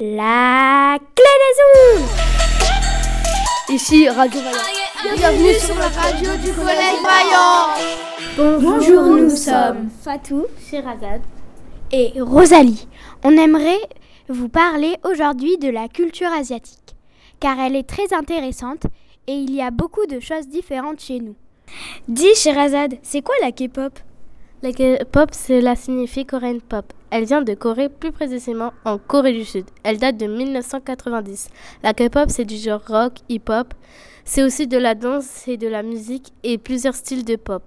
La 0.00 0.96
clé 1.16 1.24
des 1.42 2.00
ondes 2.00 2.08
Ici 3.68 4.08
Radio 4.08 4.40
Vaillant. 4.40 5.16
Bienvenue 5.16 5.54
sur 5.54 5.74
la 5.74 5.88
radio 5.88 6.36
du 6.36 6.52
Collège 6.52 7.02
Vaillant. 7.02 8.60
Bonjour, 8.60 9.02
nous 9.02 9.30
sommes 9.30 9.90
Fatou, 10.04 10.46
Sherazade 10.70 11.22
et 11.90 12.12
Rosalie. 12.20 12.86
On 13.24 13.36
aimerait 13.36 13.80
vous 14.28 14.48
parler 14.48 14.94
aujourd'hui 15.02 15.58
de 15.58 15.68
la 15.68 15.88
culture 15.88 16.30
asiatique, 16.30 16.94
car 17.40 17.58
elle 17.58 17.74
est 17.74 17.88
très 17.88 18.14
intéressante 18.14 18.84
et 19.26 19.34
il 19.34 19.52
y 19.52 19.62
a 19.62 19.72
beaucoup 19.72 20.06
de 20.06 20.20
choses 20.20 20.46
différentes 20.46 21.00
chez 21.00 21.18
nous. 21.18 21.34
Dis 22.06 22.36
Sherazade, 22.36 22.98
c'est 23.02 23.22
quoi 23.22 23.34
la 23.40 23.50
K-pop? 23.50 23.98
La 24.62 24.70
K-pop, 24.70 25.30
cela 25.34 25.74
signifie 25.74 26.24
Korean 26.24 26.58
pop. 26.60 26.92
Elle 27.10 27.24
vient 27.24 27.40
de 27.40 27.54
Corée, 27.54 27.88
plus 27.88 28.12
précisément 28.12 28.72
en 28.84 28.98
Corée 28.98 29.32
du 29.32 29.44
Sud. 29.44 29.64
Elle 29.82 29.98
date 29.98 30.18
de 30.18 30.26
1990. 30.26 31.48
La 31.82 31.94
K-pop, 31.94 32.28
c'est 32.28 32.44
du 32.44 32.56
genre 32.56 32.82
rock, 32.86 33.14
hip-hop. 33.28 33.72
C'est 34.24 34.42
aussi 34.42 34.66
de 34.66 34.76
la 34.76 34.94
danse 34.94 35.48
et 35.48 35.56
de 35.56 35.68
la 35.68 35.82
musique 35.82 36.32
et 36.42 36.58
plusieurs 36.58 36.94
styles 36.94 37.24
de 37.24 37.36
pop. 37.36 37.62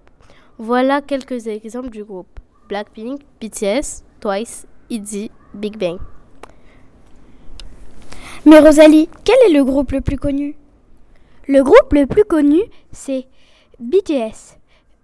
Voilà 0.59 1.01
quelques 1.01 1.47
exemples 1.47 1.89
du 1.89 2.03
groupe. 2.03 2.39
Blackpink, 2.69 3.21
BTS, 3.41 4.03
Twice, 4.19 4.67
ITZY, 4.91 5.31
Big 5.55 5.75
Bang. 5.77 5.97
Mais 8.45 8.59
Rosalie, 8.59 9.09
quel 9.23 9.37
est 9.47 9.53
le 9.53 9.63
groupe 9.63 9.91
le 9.91 10.01
plus 10.01 10.17
connu? 10.17 10.55
Le 11.47 11.63
groupe 11.63 11.93
le 11.93 12.05
plus 12.05 12.23
connu, 12.25 12.61
c'est 12.91 13.27
BTS. 13.79 14.57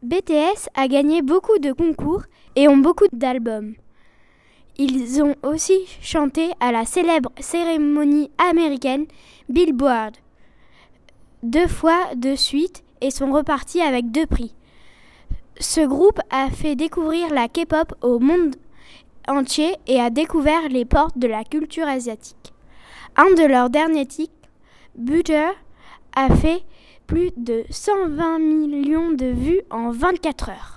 BTS 0.03 0.69
a 0.75 0.87
gagné 0.87 1.23
beaucoup 1.23 1.57
de 1.57 1.71
concours 1.71 2.23
et 2.55 2.67
ont 2.67 2.77
beaucoup 2.77 3.07
d'albums. 3.11 3.73
Ils 4.79 5.23
ont 5.23 5.35
aussi 5.41 5.87
chanté 6.01 6.51
à 6.59 6.71
la 6.71 6.85
célèbre 6.85 7.31
cérémonie 7.39 8.29
américaine 8.37 9.05
Billboard 9.49 10.15
deux 11.43 11.67
fois 11.67 12.13
de 12.15 12.35
suite 12.35 12.83
et 13.01 13.11
sont 13.11 13.31
repartis 13.31 13.81
avec 13.81 14.11
deux 14.11 14.25
prix. 14.25 14.53
Ce 15.59 15.81
groupe 15.81 16.19
a 16.29 16.49
fait 16.49 16.75
découvrir 16.75 17.33
la 17.33 17.47
K-pop 17.47 17.93
au 18.01 18.19
monde 18.19 18.55
entier 19.27 19.75
et 19.87 19.99
a 19.99 20.09
découvert 20.09 20.69
les 20.69 20.85
portes 20.85 21.17
de 21.17 21.27
la 21.27 21.43
culture 21.43 21.87
asiatique. 21.87 22.53
Un 23.15 23.33
de 23.33 23.45
leurs 23.45 23.69
derniers 23.69 24.05
titres, 24.05 24.33
Butter, 24.95 25.49
a 26.15 26.35
fait 26.35 26.63
plus 27.07 27.31
de 27.37 27.63
120 27.69 28.39
millions 28.39 29.11
de 29.11 29.27
vues 29.27 29.61
en 29.69 29.91
24 29.91 30.49
heures. 30.49 30.76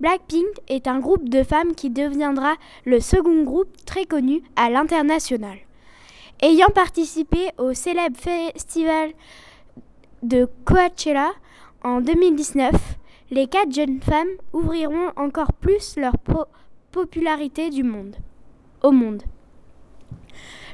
Blackpink 0.00 0.46
est 0.68 0.88
un 0.88 0.98
groupe 0.98 1.28
de 1.28 1.42
femmes 1.42 1.74
qui 1.74 1.90
deviendra 1.90 2.54
le 2.84 3.00
second 3.00 3.44
groupe 3.44 3.74
très 3.86 4.04
connu 4.04 4.42
à 4.54 4.68
l'international. 4.68 5.58
Ayant 6.42 6.68
participé 6.74 7.50
au 7.56 7.72
célèbre 7.72 8.18
festival 8.18 9.12
de 10.22 10.48
Coachella 10.66 11.30
en 11.82 12.02
2019, 12.02 12.72
les 13.30 13.46
quatre 13.46 13.72
jeunes 13.72 14.00
femmes 14.00 14.28
ouvriront 14.52 15.12
encore 15.16 15.52
plus 15.54 15.96
leur 15.96 16.14
popularité 16.92 17.70
au 18.82 18.92
monde. 18.92 19.22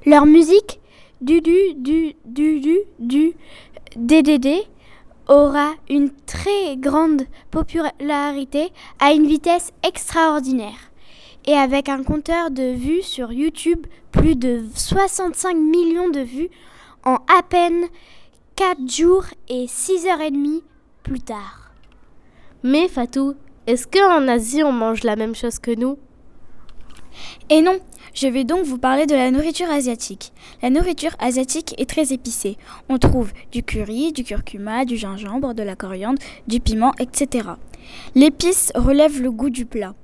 Leur 0.04 0.26
musique 0.26 0.80
du 1.20 1.40
du 1.40 1.74
du 1.76 2.14
du 2.24 2.60
du 2.60 2.78
du 2.98 3.34
DDD 3.94 4.66
aura 5.28 5.72
une 5.88 6.10
très 6.26 6.76
grande 6.76 7.22
popularité 7.50 8.72
à 8.98 9.12
une 9.12 9.26
vitesse 9.26 9.72
extraordinaire. 9.86 10.90
Et 11.46 11.54
avec 11.54 11.88
un 11.88 12.02
compteur 12.04 12.50
de 12.50 12.74
vues 12.74 13.02
sur 13.02 13.32
YouTube, 13.32 13.86
plus 14.12 14.36
de 14.36 14.64
65 14.74 15.56
millions 15.56 16.10
de 16.10 16.20
vues 16.20 16.50
en 17.04 17.16
à 17.36 17.42
peine 17.48 17.84
4 18.56 18.88
jours 18.88 19.24
et 19.48 19.66
6 19.66 20.06
heures 20.06 20.20
et 20.20 20.30
demie 20.30 20.62
plus 21.02 21.20
tard. 21.20 21.72
Mais 22.62 22.86
Fatou, 22.86 23.34
est-ce 23.66 23.86
qu'en 23.88 24.28
Asie 24.28 24.62
on 24.62 24.72
mange 24.72 25.02
la 25.02 25.16
même 25.16 25.34
chose 25.34 25.58
que 25.58 25.74
nous? 25.74 25.98
Et 27.50 27.62
non, 27.62 27.78
je 28.14 28.26
vais 28.26 28.44
donc 28.44 28.64
vous 28.64 28.78
parler 28.78 29.06
de 29.06 29.14
la 29.14 29.30
nourriture 29.30 29.70
asiatique. 29.70 30.32
La 30.62 30.70
nourriture 30.70 31.14
asiatique 31.18 31.74
est 31.78 31.88
très 31.88 32.12
épicée. 32.12 32.56
On 32.88 32.98
trouve 32.98 33.32
du 33.50 33.62
curry, 33.62 34.12
du 34.12 34.24
curcuma, 34.24 34.84
du 34.84 34.96
gingembre, 34.96 35.54
de 35.54 35.62
la 35.62 35.76
coriandre, 35.76 36.20
du 36.46 36.60
piment, 36.60 36.92
etc. 36.98 37.48
L'épice 38.14 38.72
relève 38.74 39.20
le 39.20 39.30
goût 39.30 39.50
du 39.50 39.66
plat. 39.66 39.94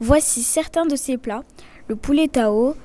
Voici 0.00 0.42
certains 0.42 0.86
de 0.86 0.96
ces 0.96 1.18
plats 1.18 1.44
le 1.88 1.96
poulet 1.96 2.28
tao, 2.28 2.76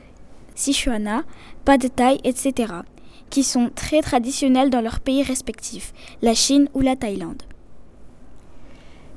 sichuana, 0.56 1.24
pad 1.64 1.94
thai, 1.96 2.20
etc., 2.24 2.74
qui 3.30 3.44
sont 3.44 3.70
très 3.74 4.02
traditionnels 4.02 4.72
dans 4.72 4.82
leurs 4.82 5.00
pays 5.00 5.22
respectifs, 5.22 5.94
la 6.24 6.34
Chine 6.34 6.70
ou 6.74 6.82
la 6.82 6.96
Thaïlande. 6.96 7.44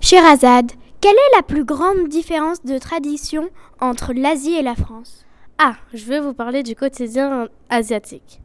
Sherazade, 0.01 0.73
quelle 1.01 1.15
est 1.15 1.37
la 1.37 1.43
plus 1.43 1.65
grande 1.65 2.09
différence 2.09 2.63
de 2.65 2.79
tradition 2.79 3.49
entre 3.81 4.13
l'Asie 4.13 4.55
et 4.55 4.63
la 4.63 4.75
France? 4.75 5.25
Ah, 5.59 5.77
je 5.93 6.05
vais 6.05 6.21
vous 6.21 6.35
parler 6.35 6.63
du 6.63 6.75
quotidien 6.75 7.49
asiatique. 7.71 8.41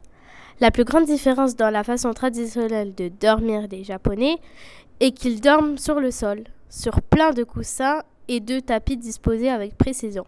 La 0.60 0.70
plus 0.70 0.84
grande 0.84 1.04
différence 1.04 1.56
dans 1.56 1.70
la 1.70 1.82
façon 1.82 2.12
traditionnelle 2.12 2.94
de 2.94 3.08
dormir 3.08 3.66
des 3.66 3.82
Japonais 3.82 4.38
est 5.00 5.10
qu'ils 5.10 5.40
dorment 5.40 5.78
sur 5.78 5.98
le 5.98 6.10
sol, 6.10 6.44
sur 6.68 7.02
plein 7.02 7.32
de 7.32 7.42
coussins 7.42 8.02
et 8.28 8.40
de 8.40 8.60
tapis 8.60 8.96
disposés 8.96 9.50
avec 9.50 9.76
précision. 9.76 10.24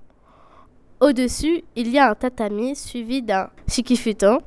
Au-dessus, 1.01 1.63
il 1.77 1.89
y 1.91 1.99
a 1.99 2.11
un 2.11 2.15
tatami 2.15 2.75
suivi 2.75 3.23
d'un 3.23 3.51
shikifuton, 3.69 4.41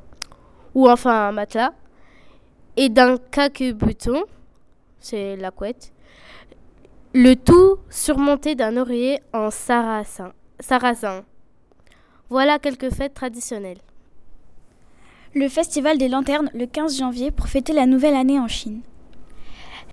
ou 0.75 0.89
enfin 0.89 1.29
un 1.29 1.31
matelas, 1.31 1.73
et 2.75 2.89
d'un 2.89 3.18
kakebuton, 3.18 4.23
c'est 5.00 5.35
la 5.38 5.51
couette, 5.51 5.94
le 7.13 7.35
tout 7.35 7.77
surmonté 7.89 8.53
d'un 8.53 8.77
oreiller 8.77 9.19
en 9.33 9.49
sarrasin. 9.49 10.31
sarrasin. 10.59 11.23
Voilà 12.29 12.59
quelques 12.59 12.93
fêtes 12.93 13.15
traditionnelles. 13.15 13.79
Le 15.33 15.49
festival 15.49 15.97
des 15.97 16.07
lanternes 16.07 16.51
le 16.53 16.67
15 16.67 16.97
janvier 16.99 17.31
pour 17.31 17.47
fêter 17.47 17.73
la 17.73 17.87
nouvelle 17.87 18.13
année 18.13 18.39
en 18.39 18.47
Chine. 18.47 18.81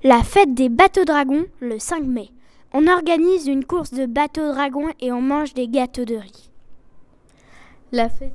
La 0.03 0.22
fête 0.22 0.53
des 0.53 0.69
bateaux 0.69 1.04
dragons 1.04 1.47
le 1.60 1.78
5 1.78 2.04
mai. 2.04 2.31
On 2.75 2.87
organise 2.87 3.47
une 3.47 3.65
course 3.65 3.93
de 3.93 4.04
bateaux 4.04 4.53
dragons 4.53 4.93
et 5.00 5.10
on 5.10 5.22
mange 5.22 5.54
des 5.54 5.69
gâteaux 5.69 6.04
de 6.04 6.16
riz. 6.16 6.50
La 7.93 8.10
fête, 8.10 8.34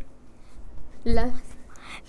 la... 1.05 1.25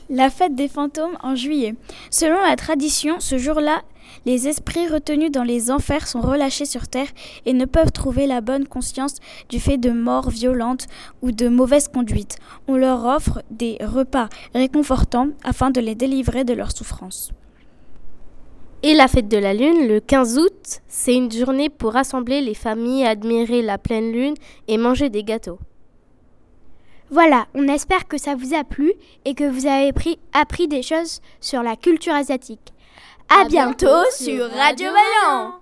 la 0.08 0.30
fête 0.30 0.54
des 0.54 0.68
fantômes 0.68 1.18
en 1.22 1.34
juillet. 1.34 1.74
Selon 2.10 2.40
la 2.40 2.56
tradition, 2.56 3.20
ce 3.20 3.36
jour-là, 3.36 3.82
les 4.24 4.48
esprits 4.48 4.88
retenus 4.88 5.30
dans 5.30 5.42
les 5.42 5.70
enfers 5.70 6.06
sont 6.06 6.20
relâchés 6.20 6.64
sur 6.64 6.88
terre 6.88 7.08
et 7.46 7.52
ne 7.52 7.64
peuvent 7.64 7.92
trouver 7.92 8.26
la 8.26 8.40
bonne 8.40 8.66
conscience 8.66 9.16
du 9.48 9.60
fait 9.60 9.78
de 9.78 9.90
morts 9.90 10.30
violentes 10.30 10.86
ou 11.22 11.32
de 11.32 11.48
mauvaise 11.48 11.88
conduite. 11.88 12.36
On 12.68 12.76
leur 12.76 13.04
offre 13.04 13.42
des 13.50 13.78
repas 13.80 14.28
réconfortants 14.54 15.28
afin 15.44 15.70
de 15.70 15.80
les 15.80 15.94
délivrer 15.94 16.44
de 16.44 16.54
leurs 16.54 16.76
souffrances. 16.76 17.30
Et 18.84 18.94
la 18.94 19.06
fête 19.06 19.28
de 19.28 19.38
la 19.38 19.54
Lune, 19.54 19.86
le 19.86 20.00
15 20.00 20.38
août, 20.38 20.80
c'est 20.88 21.14
une 21.14 21.30
journée 21.30 21.68
pour 21.68 21.92
rassembler 21.92 22.40
les 22.40 22.54
familles, 22.54 23.06
admirer 23.06 23.62
la 23.62 23.78
pleine 23.78 24.10
lune 24.10 24.34
et 24.66 24.76
manger 24.76 25.08
des 25.08 25.22
gâteaux. 25.22 25.60
Voilà, 27.08 27.46
on 27.54 27.68
espère 27.68 28.08
que 28.08 28.18
ça 28.18 28.34
vous 28.34 28.54
a 28.54 28.64
plu 28.64 28.92
et 29.24 29.34
que 29.34 29.44
vous 29.44 29.66
avez 29.66 29.92
appris 30.32 30.66
des 30.66 30.82
choses 30.82 31.20
sur 31.40 31.62
la 31.62 31.76
culture 31.76 32.14
asiatique. 32.14 32.72
À 33.28 33.44
bientôt 33.48 34.04
sur 34.16 34.48
Radio 34.50 34.88
Vaillant. 34.92 35.52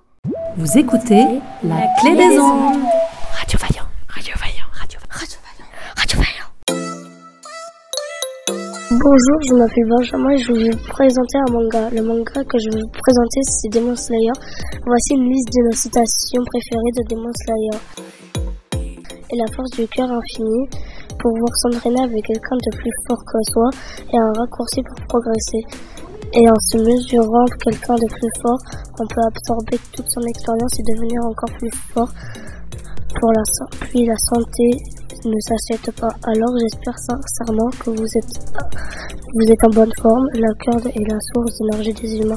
Vous 0.56 0.78
écoutez 0.78 1.24
La 1.62 1.86
Clé 2.00 2.16
des 2.16 2.38
Ondes. 2.38 2.82
Radio 3.32 3.58
Vaillant, 3.58 3.86
Radio 4.08 4.34
Vaillant, 4.38 4.68
Radio, 4.72 4.98
Radio 5.10 5.38
Vaillant, 5.44 5.70
Radio 5.96 6.18
Vaillant. 6.18 6.50
Bonjour, 8.90 9.38
je 9.48 9.54
m'appelle 9.54 9.88
Benjamin 9.88 10.30
et 10.30 10.38
je 10.38 10.52
vais 10.52 10.70
vous 10.70 10.88
présenter 10.88 11.38
un 11.48 11.52
manga. 11.52 11.90
Le 11.90 12.02
manga 12.02 12.44
que 12.44 12.58
je 12.58 12.70
vais 12.70 12.82
vous 12.82 12.90
présenter, 12.90 13.40
c'est 13.42 13.68
Demon 13.72 13.96
Slayer. 13.96 14.32
Voici 14.84 15.14
une 15.14 15.30
liste 15.30 15.48
de 15.48 15.62
nos 15.66 15.76
citations 15.76 16.42
préférées 16.46 16.94
de 16.96 17.02
Demon 17.14 17.32
Slayer. 17.44 17.78
Et 19.32 19.36
la 19.36 19.46
force 19.54 19.70
du 19.70 19.86
cœur 19.86 20.10
infini, 20.10 20.68
pouvoir 21.18 21.54
s'entraîner 21.62 22.02
avec 22.02 22.24
quelqu'un 22.26 22.56
de 22.56 22.76
plus 22.76 22.92
fort 23.06 23.22
que 23.24 23.38
soi 23.52 23.70
et 24.12 24.18
un 24.18 24.32
raccourci 24.36 24.82
pour 24.82 25.06
progresser. 25.06 25.62
Et 26.32 26.48
en 26.48 26.60
se 26.60 26.78
mesurant 26.78 27.44
quelqu'un 27.64 27.94
de 27.96 28.06
plus 28.06 28.30
fort, 28.40 28.58
on 29.00 29.06
peut 29.06 29.20
absorber 29.26 29.78
toute 29.92 30.08
son 30.10 30.20
expérience 30.22 30.78
et 30.78 30.94
devenir 30.94 31.20
encore 31.24 31.50
plus 31.58 31.70
fort. 31.92 32.10
Pour 33.18 33.32
la, 33.32 33.42
puis 33.80 34.06
la 34.06 34.16
santé 34.16 34.70
ne 35.24 35.40
s'achète 35.40 35.90
pas. 36.00 36.14
Alors 36.22 36.54
j'espère 36.60 36.96
sincèrement 36.98 37.68
que 37.80 37.90
vous 37.90 38.06
êtes, 38.16 38.32
vous 39.34 39.50
êtes 39.50 39.64
en 39.64 39.70
bonne 39.70 39.92
forme. 40.00 40.26
La 40.34 40.48
corde 40.64 40.86
est 40.86 41.10
la 41.10 41.18
source 41.32 41.58
d'énergie 41.58 41.92
des 41.94 42.16
humains. 42.18 42.36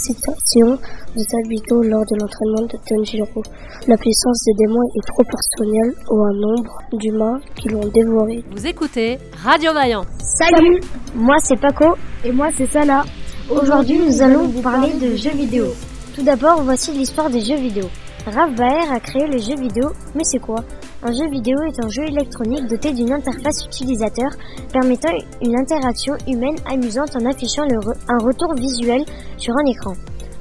l'excitation 0.00 0.78
des 1.16 1.26
habitants 1.36 1.82
lors 1.82 2.04
de 2.06 2.16
l'entraînement 2.20 2.66
de 2.66 2.78
Tanjiro. 2.86 3.42
La 3.86 3.96
puissance 3.96 4.44
des 4.46 4.54
démons 4.54 4.88
est 4.94 5.06
proportionnelle 5.06 5.94
au 6.08 6.32
nombre 6.34 6.78
d'humains 6.92 7.40
qui 7.56 7.68
l'ont 7.68 7.88
dévoré. 7.88 8.44
Vous 8.50 8.66
écoutez 8.66 9.18
Radio 9.42 9.72
Vaillant. 9.72 10.04
Salut, 10.22 10.80
moi 11.14 11.36
c'est 11.42 11.58
Paco 11.60 11.96
et 12.24 12.32
moi 12.32 12.48
c'est 12.56 12.66
Salah. 12.66 13.04
Aujourd'hui 13.50 13.98
nous 13.98 14.22
allons 14.22 14.46
vous 14.46 14.62
parler 14.62 14.92
de 14.92 15.16
jeux 15.16 15.34
vidéo. 15.34 15.74
Tout 16.14 16.22
d'abord 16.22 16.62
voici 16.62 16.92
l'histoire 16.92 17.28
des 17.28 17.40
jeux 17.40 17.56
vidéo. 17.56 17.86
Rav 18.24 18.54
Baer 18.54 18.92
a 18.92 19.00
créé 19.00 19.26
le 19.26 19.38
jeu 19.38 19.56
vidéo, 19.56 19.90
mais 20.14 20.22
c'est 20.22 20.38
quoi? 20.38 20.62
Un 21.02 21.12
jeu 21.12 21.28
vidéo 21.28 21.58
est 21.62 21.84
un 21.84 21.88
jeu 21.88 22.04
électronique 22.04 22.68
doté 22.68 22.92
d'une 22.92 23.12
interface 23.12 23.64
utilisateur 23.66 24.30
permettant 24.72 25.08
une 25.42 25.58
interaction 25.58 26.14
humaine 26.28 26.58
amusante 26.70 27.16
en 27.16 27.26
affichant 27.26 27.64
un 28.08 28.18
retour 28.18 28.54
visuel 28.54 29.04
sur 29.36 29.54
un 29.54 29.66
écran. 29.68 29.94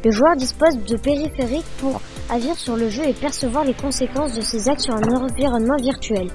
Le 0.06 0.12
joueur 0.12 0.36
dispose 0.36 0.78
de 0.78 0.98
périphériques 0.98 1.66
pour 1.80 2.00
agir 2.30 2.56
sur 2.56 2.78
le 2.78 2.90
jeu 2.90 3.06
et 3.08 3.14
percevoir 3.14 3.66
les 3.66 3.74
conséquences 3.74 4.36
de 4.36 4.42
ses 4.42 4.70
actes 4.70 4.82
sur 4.82 4.94
un 4.94 5.16
environnement 5.16 5.78
virtuel. 5.78 6.28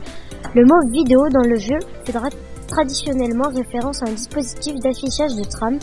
Le 0.57 0.65
mot 0.65 0.81
vidéo 0.91 1.21
dans 1.33 1.49
le 1.49 1.57
jeu 1.57 1.79
faudra 2.05 2.31
traditionnellement 2.67 3.49
référence 3.49 4.03
à 4.03 4.07
un 4.07 4.13
dispositif 4.13 4.75
d'affichage 4.81 5.35
de 5.35 5.45
trame, 5.45 5.79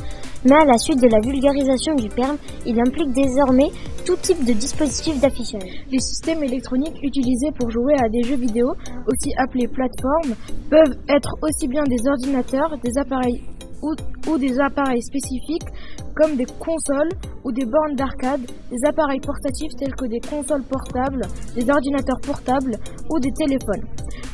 mais 0.45 0.55
à 0.55 0.65
la 0.65 0.77
suite 0.77 1.01
de 1.01 1.07
la 1.07 1.19
vulgarisation 1.21 1.95
du 1.95 2.09
terme, 2.09 2.37
il 2.65 2.79
implique 2.79 3.11
désormais 3.13 3.69
tout 4.05 4.15
type 4.17 4.43
de 4.45 4.53
dispositif 4.53 5.19
d'affichage. 5.19 5.85
Les 5.91 5.99
systèmes 5.99 6.43
électroniques 6.43 6.97
utilisés 7.03 7.51
pour 7.57 7.69
jouer 7.69 7.93
à 8.03 8.09
des 8.09 8.23
jeux 8.23 8.37
vidéo, 8.37 8.73
aussi 9.07 9.31
appelés 9.37 9.67
plateformes, 9.67 10.35
peuvent 10.69 10.97
être 11.07 11.35
aussi 11.41 11.67
bien 11.67 11.83
des 11.83 12.07
ordinateurs, 12.07 12.77
des 12.83 12.97
appareils 12.97 13.43
ou, 13.81 13.93
ou, 14.29 14.37
des 14.37 14.59
appareils 14.59 15.01
spécifiques 15.01 15.67
comme 16.15 16.35
des 16.35 16.45
consoles 16.45 17.09
ou 17.43 17.51
des 17.51 17.65
bornes 17.65 17.95
d'arcade, 17.95 18.41
des 18.69 18.77
appareils 18.87 19.19
portatifs 19.19 19.71
tels 19.77 19.95
que 19.95 20.05
des 20.05 20.19
consoles 20.19 20.63
portables, 20.63 21.21
des 21.55 21.67
ordinateurs 21.69 22.19
portables 22.21 22.77
ou 23.09 23.19
des 23.19 23.31
téléphones, 23.31 23.85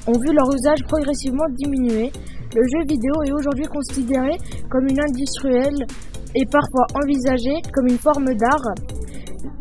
ont 0.07 0.19
vu 0.19 0.33
leur 0.33 0.53
usage 0.53 0.83
progressivement 0.87 1.45
diminuer 1.51 2.11
le 2.55 2.61
jeu 2.63 2.85
vidéo 2.87 3.13
est 3.25 3.31
aujourd'hui 3.33 3.65
considéré 3.65 4.37
comme 4.69 4.87
une 4.87 4.99
industrielle 4.99 5.85
et 6.35 6.45
parfois 6.45 6.85
envisagé 6.95 7.61
comme 7.73 7.87
une 7.87 7.97
forme 7.97 8.33
d'art. 8.35 8.73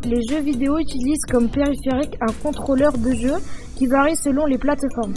Les 0.05 0.23
jeux 0.29 0.41
vidéo 0.41 0.79
utilisent 0.79 1.25
comme 1.31 1.49
périphérique 1.49 2.17
un 2.21 2.33
contrôleur 2.43 2.93
de 2.97 3.13
jeu 3.13 3.35
qui 3.77 3.87
varie 3.87 4.17
selon 4.17 4.47
les 4.47 4.59
plateformes. 4.59 5.15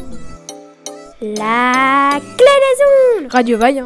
La 1.22 2.20
clé 2.38 2.56
des 2.66 3.24
ondes 3.24 3.32
Radio 3.32 3.58
Vaillant 3.58 3.84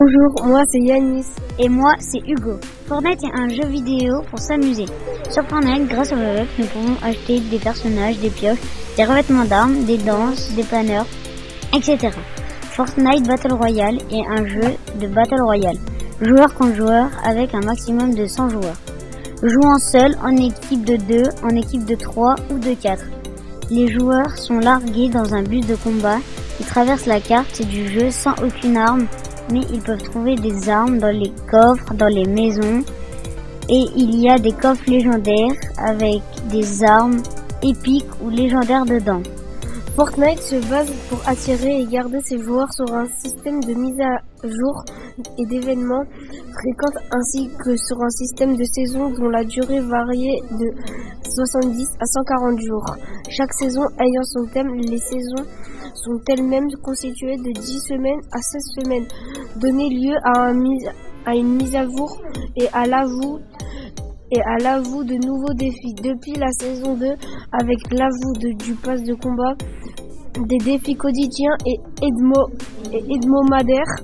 Bonjour, 0.00 0.46
moi 0.46 0.62
c'est 0.70 0.80
Yanis. 0.80 1.26
Et 1.58 1.68
moi 1.68 1.92
c'est 1.98 2.20
Hugo. 2.26 2.58
Fortnite 2.86 3.22
est 3.22 3.38
un 3.38 3.48
jeu 3.50 3.68
vidéo 3.68 4.22
pour 4.30 4.38
s'amuser. 4.38 4.86
Sur 5.28 5.46
Fortnite, 5.46 5.88
grâce 5.88 6.10
au 6.12 6.16
web, 6.16 6.46
nous 6.58 6.66
pouvons 6.66 6.96
acheter 7.02 7.40
des 7.40 7.58
personnages, 7.58 8.18
des 8.18 8.30
pioches, 8.30 8.58
des 8.96 9.04
revêtements 9.04 9.44
d'armes, 9.44 9.84
des 9.84 9.98
danses, 9.98 10.52
des 10.54 10.64
planeurs, 10.64 11.06
etc. 11.74 12.08
Fortnite 12.80 13.28
Battle 13.28 13.52
Royale 13.52 13.98
est 14.10 14.26
un 14.26 14.46
jeu 14.46 14.74
de 14.98 15.06
Battle 15.06 15.42
Royale, 15.42 15.76
joueur 16.22 16.54
contre 16.54 16.76
joueur 16.76 17.10
avec 17.22 17.54
un 17.54 17.60
maximum 17.60 18.14
de 18.14 18.24
100 18.24 18.48
joueurs. 18.48 18.78
Jouant 19.42 19.78
seul, 19.78 20.16
en 20.24 20.34
équipe 20.34 20.86
de 20.86 20.96
2, 20.96 21.22
en 21.42 21.50
équipe 21.56 21.84
de 21.84 21.94
3 21.94 22.36
ou 22.50 22.58
de 22.58 22.72
4. 22.72 23.04
Les 23.70 23.88
joueurs 23.92 24.34
sont 24.38 24.60
largués 24.60 25.10
dans 25.10 25.34
un 25.34 25.42
bus 25.42 25.66
de 25.66 25.74
combat, 25.74 26.16
ils 26.58 26.64
traversent 26.64 27.04
la 27.04 27.20
carte 27.20 27.60
du 27.66 27.86
jeu 27.86 28.10
sans 28.10 28.32
aucune 28.42 28.78
arme, 28.78 29.04
mais 29.52 29.60
ils 29.70 29.82
peuvent 29.82 30.02
trouver 30.02 30.36
des 30.36 30.70
armes 30.70 30.96
dans 30.96 31.14
les 31.14 31.34
coffres, 31.50 31.92
dans 31.92 32.08
les 32.08 32.24
maisons, 32.24 32.82
et 33.68 33.84
il 33.94 34.18
y 34.18 34.30
a 34.30 34.38
des 34.38 34.52
coffres 34.52 34.88
légendaires 34.88 35.52
avec 35.76 36.22
des 36.50 36.82
armes 36.82 37.20
épiques 37.62 38.08
ou 38.24 38.30
légendaires 38.30 38.86
dedans. 38.86 39.20
Fortnite 40.00 40.40
se 40.40 40.56
base 40.70 40.90
pour 41.10 41.20
attirer 41.28 41.82
et 41.82 41.84
garder 41.84 42.20
ses 42.22 42.38
joueurs 42.38 42.72
sur 42.72 42.90
un 42.94 43.04
système 43.22 43.62
de 43.62 43.74
mise 43.74 44.00
à 44.00 44.48
jour 44.48 44.82
et 45.36 45.44
d'événements 45.44 46.04
fréquents 46.54 47.00
ainsi 47.12 47.50
que 47.62 47.76
sur 47.76 48.00
un 48.02 48.08
système 48.08 48.56
de 48.56 48.64
saison 48.64 49.10
dont 49.10 49.28
la 49.28 49.44
durée 49.44 49.80
variait 49.80 50.40
de 50.52 50.70
70 51.22 51.86
à 52.00 52.06
140 52.06 52.60
jours. 52.60 52.96
Chaque 53.28 53.52
saison 53.52 53.82
ayant 54.00 54.24
son 54.24 54.46
thème, 54.46 54.74
les 54.74 54.96
saisons 54.96 55.44
sont 55.92 56.18
elles-mêmes 56.30 56.70
constituées 56.82 57.36
de 57.36 57.52
10 57.52 57.80
semaines 57.86 58.22
à 58.32 58.38
16 58.40 58.82
semaines, 58.82 59.06
donner 59.56 59.90
lieu 59.90 60.16
à, 60.24 60.50
une 61.34 61.56
mise 61.56 61.76
à 61.76 61.84
jour 61.84 62.22
et 62.56 62.68
à 62.72 62.86
l'ajout 62.86 63.40
et 64.30 64.40
à 64.40 64.56
l'ajout 64.62 65.04
de 65.04 65.14
nouveaux 65.14 65.54
défis. 65.54 65.94
Depuis 66.02 66.32
la 66.32 66.50
saison 66.58 66.94
2, 66.96 67.06
avec 67.52 67.78
l'ajout 67.92 68.56
du 68.56 68.74
pass 68.74 69.02
de 69.02 69.14
combat, 69.14 69.54
des 70.46 70.58
défis 70.58 70.94
quotidiens 70.94 71.56
et, 71.66 71.76
edmo, 72.02 72.48
et 72.92 73.02
hebdomadaires 73.14 73.96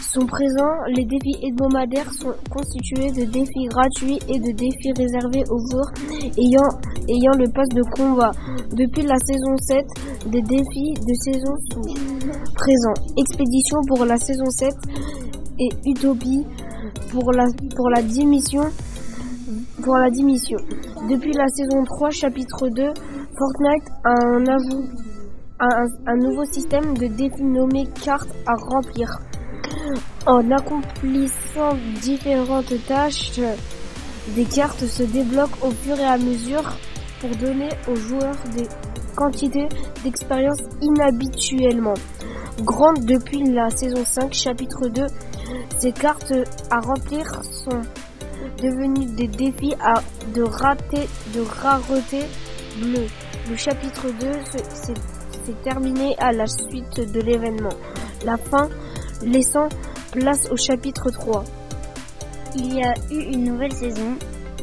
sont 0.00 0.26
présents. 0.26 0.76
Les 0.94 1.04
défis 1.04 1.36
hebdomadaires 1.42 2.12
sont 2.12 2.34
constitués 2.50 3.10
de 3.10 3.30
défis 3.30 3.66
gratuits 3.68 4.18
et 4.28 4.38
de 4.38 4.52
défis 4.52 4.92
réservés 4.96 5.44
aux 5.50 5.58
joueurs 5.70 5.92
ayant, 6.38 6.68
ayant 7.08 7.36
le 7.38 7.50
pass 7.52 7.68
de 7.70 7.82
combat. 7.96 8.30
Depuis 8.72 9.02
la 9.02 9.16
saison 9.18 9.56
7, 9.56 9.84
des 10.30 10.42
défis 10.42 10.94
de 10.94 11.14
saison 11.24 11.54
sont 11.72 11.82
présents. 12.54 12.98
Expédition 13.16 13.78
pour 13.88 14.04
la 14.04 14.16
saison 14.16 14.48
7 14.50 14.70
et 15.58 15.68
Utopie 15.86 16.44
pour 17.10 17.32
la, 17.32 17.44
pour 17.74 17.90
la 17.90 18.02
démission 18.02 18.62
pour 19.86 19.96
la 19.98 20.10
démission. 20.10 20.58
Depuis 21.08 21.32
la 21.32 21.46
saison 21.46 21.84
3, 21.84 22.10
chapitre 22.10 22.68
2, 22.68 22.82
Fortnite 23.38 23.88
a 24.02 24.10
un, 24.10 24.44
un, 25.60 25.86
un 26.08 26.16
nouveau 26.16 26.44
système 26.44 26.98
de 26.98 27.06
défis 27.06 27.44
nommé 27.44 27.86
cartes 28.04 28.34
à 28.48 28.54
remplir. 28.56 29.20
En 30.26 30.50
accomplissant 30.50 31.76
différentes 32.02 32.74
tâches, 32.88 33.38
des 34.34 34.44
cartes 34.44 34.84
se 34.84 35.04
débloquent 35.04 35.64
au 35.64 35.70
fur 35.70 35.96
et 35.96 36.04
à 36.04 36.18
mesure 36.18 36.64
pour 37.20 37.30
donner 37.36 37.68
aux 37.88 37.94
joueurs 37.94 38.42
des 38.56 38.66
quantités 39.14 39.68
d'expérience 40.02 40.62
inhabituellement 40.82 41.94
grandes 42.62 43.04
depuis 43.04 43.44
la 43.52 43.70
saison 43.70 44.04
5, 44.04 44.32
chapitre 44.32 44.88
2. 44.88 45.06
Ces 45.78 45.92
cartes 45.92 46.32
à 46.72 46.80
remplir 46.80 47.40
sont 47.44 47.82
devenus 48.62 49.10
des 49.12 49.28
défis 49.28 49.74
à 49.80 49.94
de 50.34 50.42
rater, 50.42 51.08
de 51.34 51.40
rareté 51.40 52.22
bleue. 52.80 53.06
Le 53.50 53.56
chapitre 53.56 54.06
2 54.20 54.26
s'est 54.72 54.94
terminé 55.62 56.16
à 56.18 56.32
la 56.32 56.46
suite 56.46 57.12
de 57.12 57.20
l'événement. 57.20 57.74
La 58.24 58.36
fin 58.36 58.68
laissant 59.24 59.68
place 60.12 60.48
au 60.50 60.56
chapitre 60.56 61.10
3. 61.10 61.44
Il 62.56 62.74
y 62.74 62.82
a 62.82 62.94
eu 63.10 63.34
une 63.34 63.44
nouvelle 63.44 63.72
saison. 63.72 64.16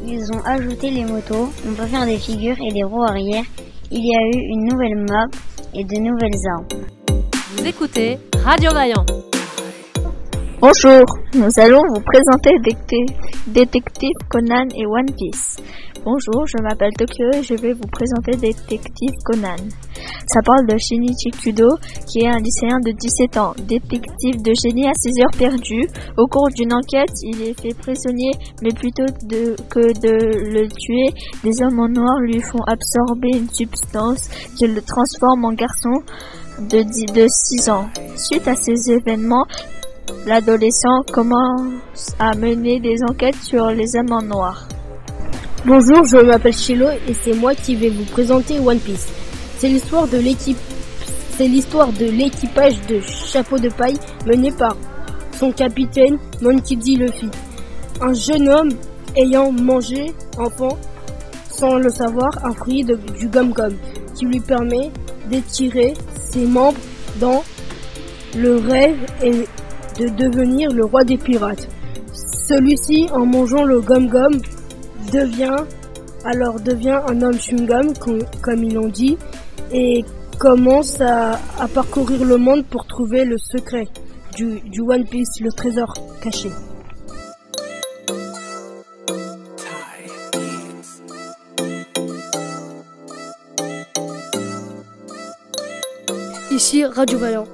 Ils 0.05 0.31
ont 0.33 0.41
ajouté 0.45 0.89
les 0.89 1.05
motos. 1.05 1.50
On 1.67 1.73
peut 1.73 1.85
faire 1.85 2.05
des 2.05 2.17
figures 2.17 2.57
et 2.59 2.73
des 2.73 2.83
roues 2.83 3.03
arrière. 3.03 3.45
Il 3.91 4.05
y 4.05 4.15
a 4.15 4.21
eu 4.21 4.39
une 4.50 4.65
nouvelle 4.65 5.05
map 5.09 5.27
et 5.73 5.83
de 5.83 5.95
nouvelles 5.97 6.41
armes. 6.57 6.67
Vous 7.55 7.65
écoutez 7.65 8.17
Radio 8.43 8.71
Vaillant. 8.71 9.05
Bonjour, 10.59 11.03
nous 11.35 11.59
allons 11.59 11.81
vous 11.93 12.01
présenter 12.01 12.57
Détective 13.47 14.15
Conan 14.29 14.67
et 14.73 14.85
One 14.85 15.12
Piece. 15.17 15.57
Bonjour, 16.05 16.45
je 16.47 16.62
m'appelle 16.63 16.93
Tokyo 16.97 17.25
et 17.33 17.43
je 17.43 17.55
vais 17.55 17.73
vous 17.73 17.88
présenter 17.91 18.38
Détective 18.38 19.15
Conan. 19.25 19.55
Ça 20.27 20.39
parle 20.45 20.65
de 20.65 20.77
Shinichi 20.77 21.31
Kudo, 21.31 21.77
qui 22.07 22.19
est 22.19 22.29
un 22.29 22.39
lycéen 22.39 22.79
de 22.79 22.91
17 22.91 23.38
ans, 23.38 23.53
détective 23.67 24.41
de 24.41 24.53
génie 24.63 24.88
à 24.88 24.93
ses 24.95 25.12
heures 25.21 25.38
perdues. 25.38 25.88
Au 26.17 26.27
cours 26.27 26.47
d'une 26.55 26.73
enquête, 26.73 27.12
il 27.23 27.41
est 27.41 27.59
fait 27.59 27.73
prisonnier, 27.77 28.31
mais 28.62 28.71
plutôt 28.71 29.05
que 29.69 29.91
de 30.00 30.51
le 30.51 30.67
tuer, 30.69 31.07
des 31.43 31.62
hommes 31.62 31.79
en 31.79 31.89
noir 31.89 32.19
lui 32.21 32.39
font 32.41 32.63
absorber 32.65 33.38
une 33.38 33.50
substance 33.50 34.29
qui 34.57 34.67
le 34.67 34.81
transforme 34.81 35.43
en 35.43 35.53
garçon 35.53 36.01
de, 36.59 36.83
de 37.13 37.27
6 37.27 37.69
ans. 37.69 37.88
Suite 38.15 38.47
à 38.47 38.55
ces 38.55 38.91
événements, 38.91 39.45
l'adolescent 40.25 41.03
commence 41.12 42.15
à 42.19 42.36
mener 42.36 42.79
des 42.79 43.03
enquêtes 43.03 43.41
sur 43.41 43.69
les 43.72 43.95
amants 43.95 44.22
noirs. 44.22 44.67
Bonjour, 45.65 46.05
je 46.05 46.17
m'appelle 46.17 46.53
Chilo 46.53 46.88
et 47.07 47.13
c'est 47.13 47.33
moi 47.33 47.55
qui 47.55 47.75
vais 47.75 47.89
vous 47.89 48.05
présenter 48.05 48.60
One 48.60 48.79
Piece. 48.79 49.07
C'est 49.57 49.69
l'histoire 49.69 50.07
de 50.07 50.17
l'équipage 50.17 50.62
de 52.88 53.00
Chapeau 53.00 53.57
de 53.57 53.69
paille 53.69 53.98
mené 54.25 54.51
par 54.51 54.75
son 55.39 55.51
capitaine 55.51 56.17
Monkey 56.41 56.75
D. 56.75 56.95
Luffy. 56.95 57.29
Un 58.01 58.13
jeune 58.13 58.50
homme 58.50 58.69
ayant 59.15 59.51
mangé 59.51 60.13
enfant 60.38 60.77
sans 61.50 61.77
le 61.77 61.89
savoir 61.89 62.31
un 62.43 62.51
fruit 62.51 62.83
du 62.83 63.27
gum 63.27 63.53
gum 63.53 63.74
qui 64.15 64.25
lui 64.25 64.39
permet 64.39 64.91
d'étirer 65.29 65.93
ses 66.31 66.45
membres 66.45 66.79
dans 67.19 67.43
le 68.36 68.57
rêve 68.57 68.98
et 69.22 69.45
de 70.00 70.07
devenir 70.09 70.71
le 70.71 70.85
roi 70.85 71.03
des 71.03 71.17
pirates. 71.17 71.67
Celui-ci, 72.13 73.07
en 73.13 73.25
mangeant 73.25 73.63
le 73.63 73.81
gum-gum, 73.81 74.33
devient 75.12 75.57
alors 76.23 76.59
devient 76.59 77.01
un 77.07 77.21
homme 77.21 77.38
chewing-gum, 77.38 77.93
comme, 78.41 78.63
ils 78.63 78.73
l'ont 78.73 78.88
dit, 78.88 79.17
et 79.71 80.03
commence 80.39 81.01
à, 81.01 81.39
parcourir 81.73 82.23
le 82.25 82.38
monde 82.38 82.65
pour 82.65 82.85
trouver 82.85 83.25
le 83.25 83.38
secret 83.38 83.88
du, 84.35 84.59
du 84.62 84.81
One 84.81 85.05
Piece, 85.05 85.39
le 85.41 85.51
trésor 85.51 85.93
caché. 86.21 86.50
Ici 96.51 96.85
Radio 96.85 97.17
Vaillant. 97.17 97.47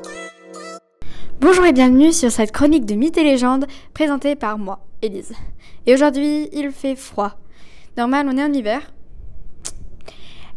Bonjour 1.41 1.65
et 1.65 1.71
bienvenue 1.71 2.11
sur 2.11 2.29
cette 2.31 2.51
chronique 2.51 2.85
de 2.85 2.95
mythes 2.95 3.17
et 3.17 3.23
légendes 3.23 3.65
présentée 3.93 4.35
par 4.35 4.57
moi, 4.57 4.85
Élise. 5.01 5.31
Et 5.85 5.93
aujourd'hui, 5.93 6.49
il 6.51 6.69
fait 6.71 6.97
froid. 6.97 7.37
Normal, 7.95 8.27
on 8.29 8.37
est 8.37 8.43
en 8.43 8.51
hiver. 8.51 8.91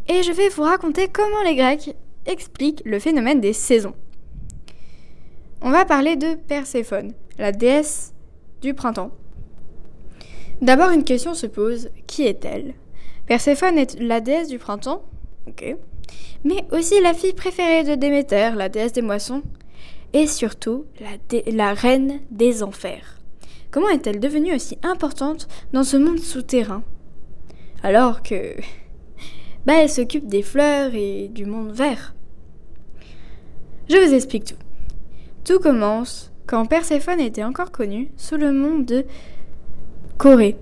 Et 0.09 0.25
je 0.25 0.33
vais 0.33 0.49
vous 0.49 0.65
raconter 0.65 1.07
comment 1.07 1.41
les 1.45 1.55
Grecs 1.55 1.95
expliquent 2.27 2.83
le 2.85 2.99
phénomène 2.99 3.41
des 3.41 3.53
saisons. 3.53 3.95
On 5.61 5.71
va 5.71 5.85
parler 5.85 6.17
de 6.17 6.35
Perséphone, 6.35 7.13
la 7.39 7.53
déesse 7.53 8.13
du 8.61 8.75
printemps. 8.75 9.13
D'abord, 10.63 10.91
une 10.91 11.05
question 11.05 11.35
se 11.35 11.47
pose 11.47 11.91
qui 12.09 12.27
est-elle? 12.27 12.75
Perséphone 13.27 13.79
est 13.79 14.01
la 14.01 14.21
déesse 14.21 14.49
du 14.49 14.59
printemps? 14.59 15.05
Ok. 15.47 15.77
Mais 16.43 16.65
aussi 16.73 17.01
la 17.01 17.15
fille 17.15 17.35
préférée 17.35 17.85
de 17.85 17.95
Déméter, 17.95 18.51
la 18.57 18.69
déesse 18.69 18.93
des 18.93 19.03
moissons 19.03 19.43
et 20.13 20.27
surtout 20.27 20.85
la, 21.47 21.75
reine 21.75 22.21
des 22.31 22.63
enfers. 22.63 23.19
Comment 23.71 23.89
est-elle 23.89 24.21
devenue 24.21 24.55
aussi 24.55 24.79
importante 24.83 25.49
dans 25.73 25.85
ce 25.85 25.97
monde 25.97 26.19
souterrain? 26.19 26.83
Alors 27.83 28.23
que... 28.23 28.57
Bah, 29.65 29.75
elle 29.81 29.89
s'occupe 29.89 30.27
des 30.27 30.43
fleurs 30.43 30.93
et 30.93 31.29
du 31.29 31.47
monde 31.47 31.71
vert. 31.71 32.17
Je 33.89 33.97
vous 33.97 34.13
explique 34.13 34.45
tout. 34.45 34.57
Tout 35.45 35.61
commence 35.61 36.33
quand 36.49 36.67
Perséphone 36.67 37.21
était 37.21 37.45
encore 37.45 37.71
connue 37.71 38.11
sous 38.17 38.37
le 38.37 38.51
nom 38.51 38.81
de 38.81 39.05
Corée 40.19 40.57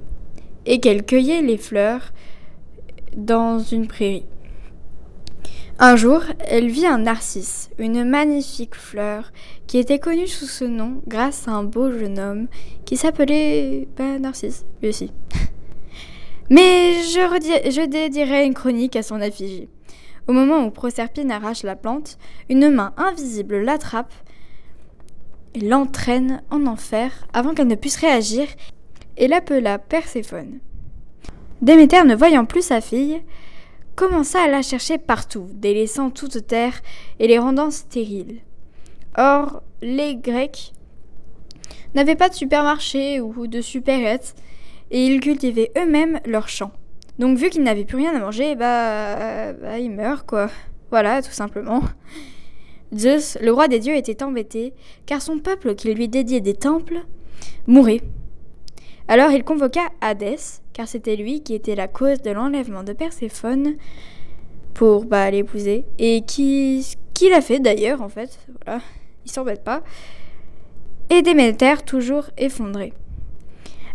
et 0.66 0.80
qu'elle 0.80 1.04
cueillait 1.04 1.40
les 1.40 1.57
fleurs 1.57 2.12
dans 3.16 3.59
une 3.59 3.88
prairie. 3.88 4.26
Un 5.82 5.96
jour, 5.96 6.20
elle 6.40 6.68
vit 6.68 6.87
un 6.87 6.99
narcisse, 6.99 7.70
une 7.78 8.04
magnifique 8.04 8.75
fleur, 8.75 9.32
qui 9.66 9.78
était 9.78 9.99
connue 9.99 10.26
sous 10.26 10.44
ce 10.44 10.66
nom 10.66 11.00
grâce 11.06 11.49
à 11.49 11.52
un 11.52 11.64
beau 11.64 11.90
jeune 11.90 12.18
homme 12.18 12.49
qui 12.84 12.99
s'appelait 12.99 13.88
bah, 13.96 14.18
Narcisse, 14.18 14.66
lui 14.82 14.90
aussi. 14.90 15.10
Mais 16.50 16.92
je, 17.04 17.70
je 17.70 18.44
une 18.44 18.52
chronique 18.52 18.94
à 18.94 19.02
son 19.02 19.22
effigie. 19.22 19.70
Au 20.28 20.34
moment 20.34 20.66
où 20.66 20.70
Proserpine 20.70 21.32
arrache 21.32 21.62
la 21.62 21.76
plante, 21.76 22.18
une 22.50 22.68
main 22.68 22.92
invisible 22.99 23.62
l'attrape 23.62 24.12
et 25.54 25.60
l'entraîne 25.60 26.42
en 26.50 26.66
enfer 26.66 27.26
avant 27.32 27.54
qu'elle 27.54 27.68
ne 27.68 27.75
puisse 27.75 27.96
réagir 27.96 28.49
et 29.16 29.28
l'appela 29.28 29.78
Perséphone. 29.78 30.58
Déméter, 31.62 32.04
ne 32.04 32.14
voyant 32.14 32.44
plus 32.44 32.66
sa 32.66 32.82
fille, 32.82 33.22
commença 33.97 34.42
à 34.42 34.49
la 34.49 34.62
chercher 34.62 34.99
partout, 34.99 35.49
délaissant 35.52 36.11
toute 36.11 36.47
terre 36.47 36.80
et 37.18 37.26
les 37.26 37.38
rendant 37.38 37.70
stériles. 37.70 38.40
Or, 39.16 39.62
les 39.82 40.16
Grecs 40.16 40.73
n'avaient 41.94 42.16
pas 42.16 42.28
de 42.28 42.35
supermarché 42.35 43.20
ou 43.20 43.47
de 43.47 43.61
supérettes, 43.61 44.35
et 44.90 45.04
ils 45.06 45.20
cultivaient 45.20 45.73
eux-mêmes 45.76 46.20
leurs 46.25 46.49
champs. 46.49 46.73
Donc 47.18 47.37
vu 47.37 47.50
qu'ils 47.50 47.62
n'avaient 47.62 47.85
plus 47.85 47.97
rien 47.97 48.14
à 48.14 48.18
manger, 48.18 48.54
bah, 48.54 49.52
bah 49.52 49.78
ils 49.78 49.90
meurent 49.90 50.26
quoi. 50.26 50.49
Voilà, 50.90 51.23
tout 51.23 51.32
simplement. 51.32 51.82
Zeus, 52.97 53.38
le 53.40 53.52
roi 53.52 53.68
des 53.68 53.78
dieux, 53.78 53.94
était 53.94 54.23
embêté, 54.23 54.73
car 55.06 55.23
son 55.23 55.38
peuple 55.38 55.75
qui 55.75 55.92
lui 55.94 56.09
dédiait 56.09 56.40
des 56.40 56.54
temples 56.54 57.04
mourait. 57.66 58.00
Alors 59.06 59.30
il 59.30 59.44
convoqua 59.44 59.82
Hadès, 60.00 60.61
car 60.80 60.88
c'était 60.88 61.16
lui 61.16 61.42
qui 61.42 61.52
était 61.52 61.75
la 61.75 61.88
cause 61.88 62.22
de 62.22 62.30
l'enlèvement 62.30 62.82
de 62.84 62.94
Perséphone 62.94 63.75
pour 64.72 65.04
bah, 65.04 65.30
l'épouser, 65.30 65.84
et 65.99 66.22
qui, 66.22 66.96
qui 67.12 67.28
l'a 67.28 67.42
fait 67.42 67.58
d'ailleurs 67.58 68.00
en 68.00 68.08
fait, 68.08 68.38
voilà, 68.64 68.80
il 69.26 69.30
s'embête 69.30 69.62
pas, 69.62 69.82
et 71.10 71.20
Déméter 71.20 71.75
toujours 71.84 72.30
effondré. 72.38 72.94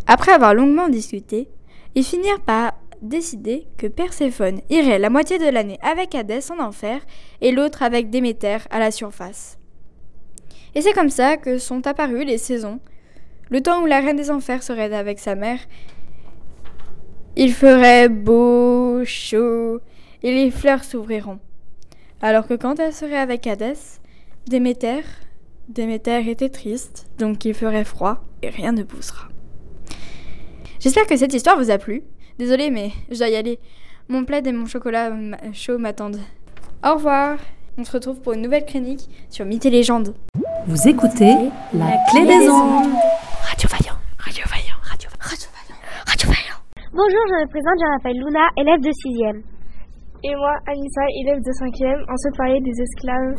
Après 0.05 0.31
avoir 0.31 0.53
longuement 0.53 0.87
discuté, 0.87 1.49
ils 1.95 2.03
finirent 2.03 2.41
par 2.41 2.73
décider 3.01 3.65
que 3.77 3.87
Perséphone 3.87 4.61
irait 4.69 4.99
la 4.99 5.09
moitié 5.09 5.39
de 5.39 5.49
l'année 5.49 5.79
avec 5.81 6.13
Hadès 6.13 6.51
en 6.51 6.63
enfer 6.63 7.01
et 7.41 7.51
l'autre 7.51 7.81
avec 7.81 8.11
Déméter 8.11 8.59
à 8.69 8.77
la 8.77 8.91
surface. 8.91 9.57
Et 10.75 10.81
c'est 10.81 10.93
comme 10.93 11.09
ça 11.09 11.37
que 11.37 11.57
sont 11.57 11.87
apparues 11.87 12.25
les 12.25 12.37
saisons, 12.37 12.79
le 13.49 13.61
temps 13.61 13.81
où 13.81 13.87
la 13.87 14.01
reine 14.01 14.17
des 14.17 14.29
enfers 14.29 14.61
serait 14.61 14.93
avec 14.93 15.17
sa 15.17 15.33
mère 15.33 15.61
il 17.35 17.53
ferait 17.53 18.09
beau, 18.09 19.03
chaud, 19.05 19.79
et 20.23 20.31
les 20.31 20.51
fleurs 20.51 20.83
s'ouvriront. 20.83 21.39
Alors 22.21 22.47
que 22.47 22.53
quand 22.53 22.79
elle 22.79 22.93
serait 22.93 23.17
avec 23.17 23.45
Hadès, 23.45 23.99
Déméter, 24.47 25.01
Déméter 25.69 26.29
était 26.29 26.49
triste, 26.49 27.07
donc 27.17 27.45
il 27.45 27.53
ferait 27.53 27.83
froid 27.83 28.23
et 28.41 28.49
rien 28.49 28.71
ne 28.71 28.83
poussera. 28.83 29.27
J'espère 30.79 31.07
que 31.07 31.17
cette 31.17 31.33
histoire 31.33 31.57
vous 31.57 31.71
a 31.71 31.77
plu. 31.77 32.03
Désolée, 32.37 32.69
mais 32.69 32.91
je 33.09 33.17
dois 33.17 33.29
y 33.29 33.35
aller. 33.35 33.59
Mon 34.07 34.23
plaid 34.23 34.45
et 34.45 34.51
mon 34.51 34.65
chocolat 34.67 35.11
chaud 35.53 35.77
m'attendent. 35.77 36.19
Au 36.85 36.93
revoir. 36.93 37.37
On 37.77 37.83
se 37.83 37.91
retrouve 37.91 38.21
pour 38.21 38.33
une 38.33 38.41
nouvelle 38.41 38.65
chronique 38.65 39.09
sur 39.29 39.45
Mythes 39.45 39.65
et 39.65 39.69
légendes. 39.69 40.15
Vous 40.67 40.87
écoutez 40.87 41.35
La, 41.73 41.97
clé, 42.09 42.25
des 42.25 42.47
ondes. 42.49 42.93
Radio 43.41 43.67
Vaillant. 43.69 43.97
Radio 44.17 44.43
Vaillant. 44.47 44.77
Radio, 44.81 45.09
Radio 45.19 45.49
Vaillant. 45.51 46.05
Radio 46.05 46.29
Vaillant. 46.29 46.84
Bonjour, 46.95 47.27
je 47.27 47.43
me 47.43 47.47
présente, 47.51 47.75
je 47.75 47.87
m'appelle 47.91 48.15
Luna, 48.23 48.47
élève 48.55 48.79
de 48.79 48.87
6e. 48.87 49.43
Et 50.23 50.31
moi, 50.31 50.55
Anissa, 50.63 51.03
élève 51.19 51.43
de 51.43 51.51
5e, 51.59 51.91
on 52.07 52.15
souhaite 52.15 52.39
parler 52.39 52.63
des 52.63 52.71
esclaves, 52.71 53.35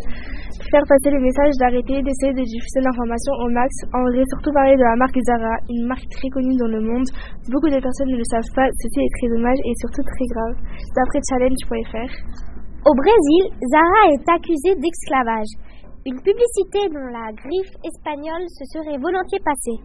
faire 0.69 0.85
passer 0.85 1.09
le 1.09 1.25
message 1.25 1.57
d'arrêter 1.57 2.05
d'essayer 2.05 2.37
de 2.37 2.45
diffuser 2.45 2.85
l'information 2.85 3.33
au 3.41 3.49
max. 3.49 3.73
On 3.97 4.05
voudrait 4.05 4.29
surtout 4.29 4.53
parler 4.53 4.77
de 4.77 4.85
la 4.85 5.01
marque 5.01 5.17
Zara, 5.25 5.57
une 5.73 5.89
marque 5.89 6.05
très 6.05 6.29
connue 6.29 6.53
dans 6.61 6.69
le 6.69 6.85
monde. 6.85 7.09
Beaucoup 7.49 7.73
de 7.73 7.81
personnes 7.81 8.13
ne 8.13 8.21
le 8.21 8.29
savent 8.29 8.53
pas, 8.53 8.69
ceci 8.77 9.01
est 9.01 9.13
très 9.25 9.33
dommage 9.33 9.61
et 9.65 9.73
surtout 9.81 10.05
très 10.05 10.29
grave. 10.37 10.55
D'après 10.93 11.25
challenge.fr. 11.25 12.13
Au 12.85 12.93
Brésil, 12.93 13.43
Zara 13.73 14.03
est 14.13 14.27
accusée 14.37 14.77
d'esclavage. 14.77 15.53
Une 16.05 16.21
publicité 16.21 16.93
dont 16.93 17.09
la 17.09 17.33
griffe 17.33 17.73
espagnole 17.89 18.45
se 18.53 18.69
serait 18.69 19.01
volontiers 19.01 19.41
passée. 19.41 19.81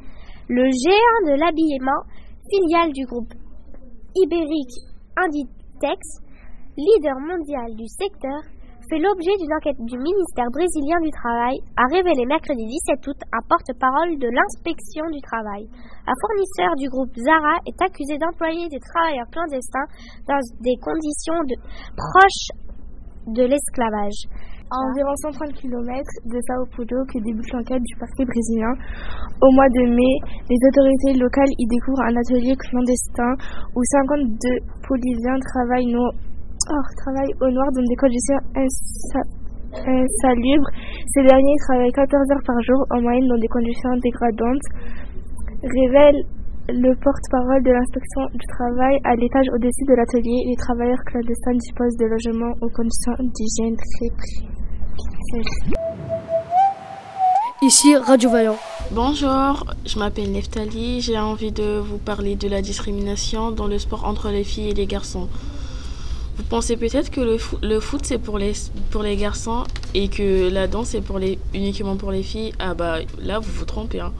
Le 0.52 0.68
géant 0.68 1.20
de 1.24 1.40
l'habillement, 1.40 2.04
filiale 2.52 2.92
du 2.92 3.08
groupe 3.08 3.32
ibérique 4.16 4.76
Inditex, 5.18 6.00
leader 6.78 7.20
mondial 7.20 7.76
du 7.76 7.88
secteur, 7.88 8.42
fait 8.90 9.00
l'objet 9.00 9.32
d'une 9.40 9.54
enquête 9.56 9.80
du 9.80 9.98
ministère 9.98 10.52
brésilien 10.52 11.00
du 11.00 11.12
Travail, 11.12 11.56
a 11.80 11.88
révélé 11.88 12.26
mercredi 12.28 12.66
17 12.66 13.08
août 13.08 13.20
un 13.32 13.44
porte-parole 13.48 14.20
de 14.20 14.28
l'inspection 14.28 15.08
du 15.16 15.22
travail. 15.24 15.64
Un 16.04 16.18
fournisseur 16.20 16.76
du 16.76 16.90
groupe 16.92 17.16
Zara 17.16 17.56
est 17.64 17.80
accusé 17.80 18.18
d'employer 18.20 18.68
des 18.68 18.84
travailleurs 18.84 19.32
clandestins 19.32 19.88
dans 20.28 20.42
des 20.60 20.76
conditions 20.84 21.40
proches 21.96 22.52
de 23.32 23.44
l'esclavage 23.48 24.28
à 24.72 24.78
environ 24.88 25.12
130 25.20 25.52
km 25.52 26.00
de 26.32 26.40
Sao 26.48 26.64
Paulo 26.72 27.04
que 27.12 27.20
débute 27.20 27.52
l'enquête 27.52 27.84
du 27.84 27.96
parquet 28.00 28.24
brésilien. 28.24 28.72
Au 29.44 29.52
mois 29.52 29.68
de 29.68 29.84
mai, 29.84 30.16
les 30.48 30.56
autorités 30.64 31.20
locales 31.20 31.52
y 31.60 31.68
découvrent 31.68 32.08
un 32.08 32.16
atelier 32.16 32.56
clandestin 32.56 33.36
où 33.76 33.84
52 33.84 34.32
Polysiens 34.88 35.40
travaillent, 35.44 35.92
no 35.92 36.08
oh, 36.08 36.86
travaillent 37.04 37.36
au 37.44 37.52
noir 37.52 37.68
dans 37.76 37.84
des 37.84 38.00
conditions 38.00 38.40
insalubres. 39.76 40.72
Ces 41.20 41.24
derniers 41.28 41.58
travaillent 41.68 41.92
14 41.92 42.32
heures 42.32 42.48
par 42.48 42.56
jour 42.64 42.80
en 42.96 43.02
moyenne 43.04 43.28
dans 43.28 43.44
des 43.44 43.52
conditions 43.52 43.92
dégradantes, 44.00 44.68
révèle 45.68 46.16
le 46.72 46.96
porte-parole 46.96 47.60
de 47.64 47.76
l'inspection 47.76 48.24
du 48.40 48.48
travail 48.56 48.96
à 49.04 49.20
l'étage 49.20 49.52
au-dessus 49.52 49.84
de 49.84 50.00
l'atelier. 50.00 50.48
Les 50.48 50.56
travailleurs 50.56 51.04
clandestins 51.12 51.60
disposent 51.60 51.98
de 52.00 52.08
logements 52.08 52.56
aux 52.64 52.72
conditions 52.72 53.20
d'hygiène 53.20 53.76
très 53.76 54.61
Ici 57.62 57.96
Radio 57.96 58.30
Vaillant. 58.30 58.58
Bonjour, 58.92 59.66
je 59.86 60.00
m'appelle 60.00 60.32
Neftali. 60.32 61.02
J'ai 61.02 61.20
envie 61.20 61.52
de 61.52 61.80
vous 61.80 61.98
parler 61.98 62.36
de 62.36 62.48
la 62.48 62.62
discrimination 62.62 63.52
dans 63.52 63.68
le 63.68 63.78
sport 63.78 64.06
entre 64.06 64.30
les 64.30 64.44
filles 64.44 64.70
et 64.70 64.74
les 64.74 64.88
garçons. 64.88 65.30
Vous 66.38 66.44
pensez 66.44 66.76
peut-être 66.76 67.12
que 67.12 67.22
le, 67.22 67.38
le 67.62 67.80
foot 67.80 68.02
c'est 68.04 68.18
pour 68.18 68.38
les, 68.40 68.54
pour 68.90 69.04
les 69.04 69.16
garçons 69.16 69.64
et 69.94 70.08
que 70.08 70.50
la 70.50 70.68
danse 70.68 70.90
c'est 70.90 71.04
les, 71.20 71.38
uniquement 71.54 71.98
pour 71.98 72.12
les 72.12 72.24
filles? 72.24 72.54
Ah 72.58 72.74
bah 72.74 72.98
là 73.20 73.40
vous 73.40 73.52
vous 73.52 73.66
trompez. 73.66 74.00
Hein. 74.00 74.14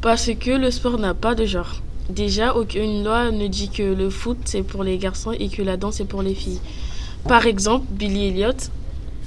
Parce 0.00 0.30
que 0.34 0.50
le 0.50 0.70
sport 0.70 0.98
n'a 0.98 1.14
pas 1.14 1.34
de 1.34 1.44
genre. 1.44 1.82
Déjà, 2.08 2.56
aucune 2.56 3.04
loi 3.04 3.30
ne 3.30 3.46
dit 3.48 3.68
que 3.68 3.82
le 3.82 4.08
foot 4.10 4.38
c'est 4.44 4.62
pour 4.62 4.82
les 4.82 4.98
garçons 4.98 5.32
et 5.32 5.48
que 5.48 5.62
la 5.62 5.76
danse 5.76 5.96
c'est 5.96 6.04
pour 6.04 6.22
les 6.22 6.34
filles. 6.34 6.60
Par 7.28 7.46
exemple, 7.46 7.86
Billy 7.90 8.28
Elliot, 8.28 8.56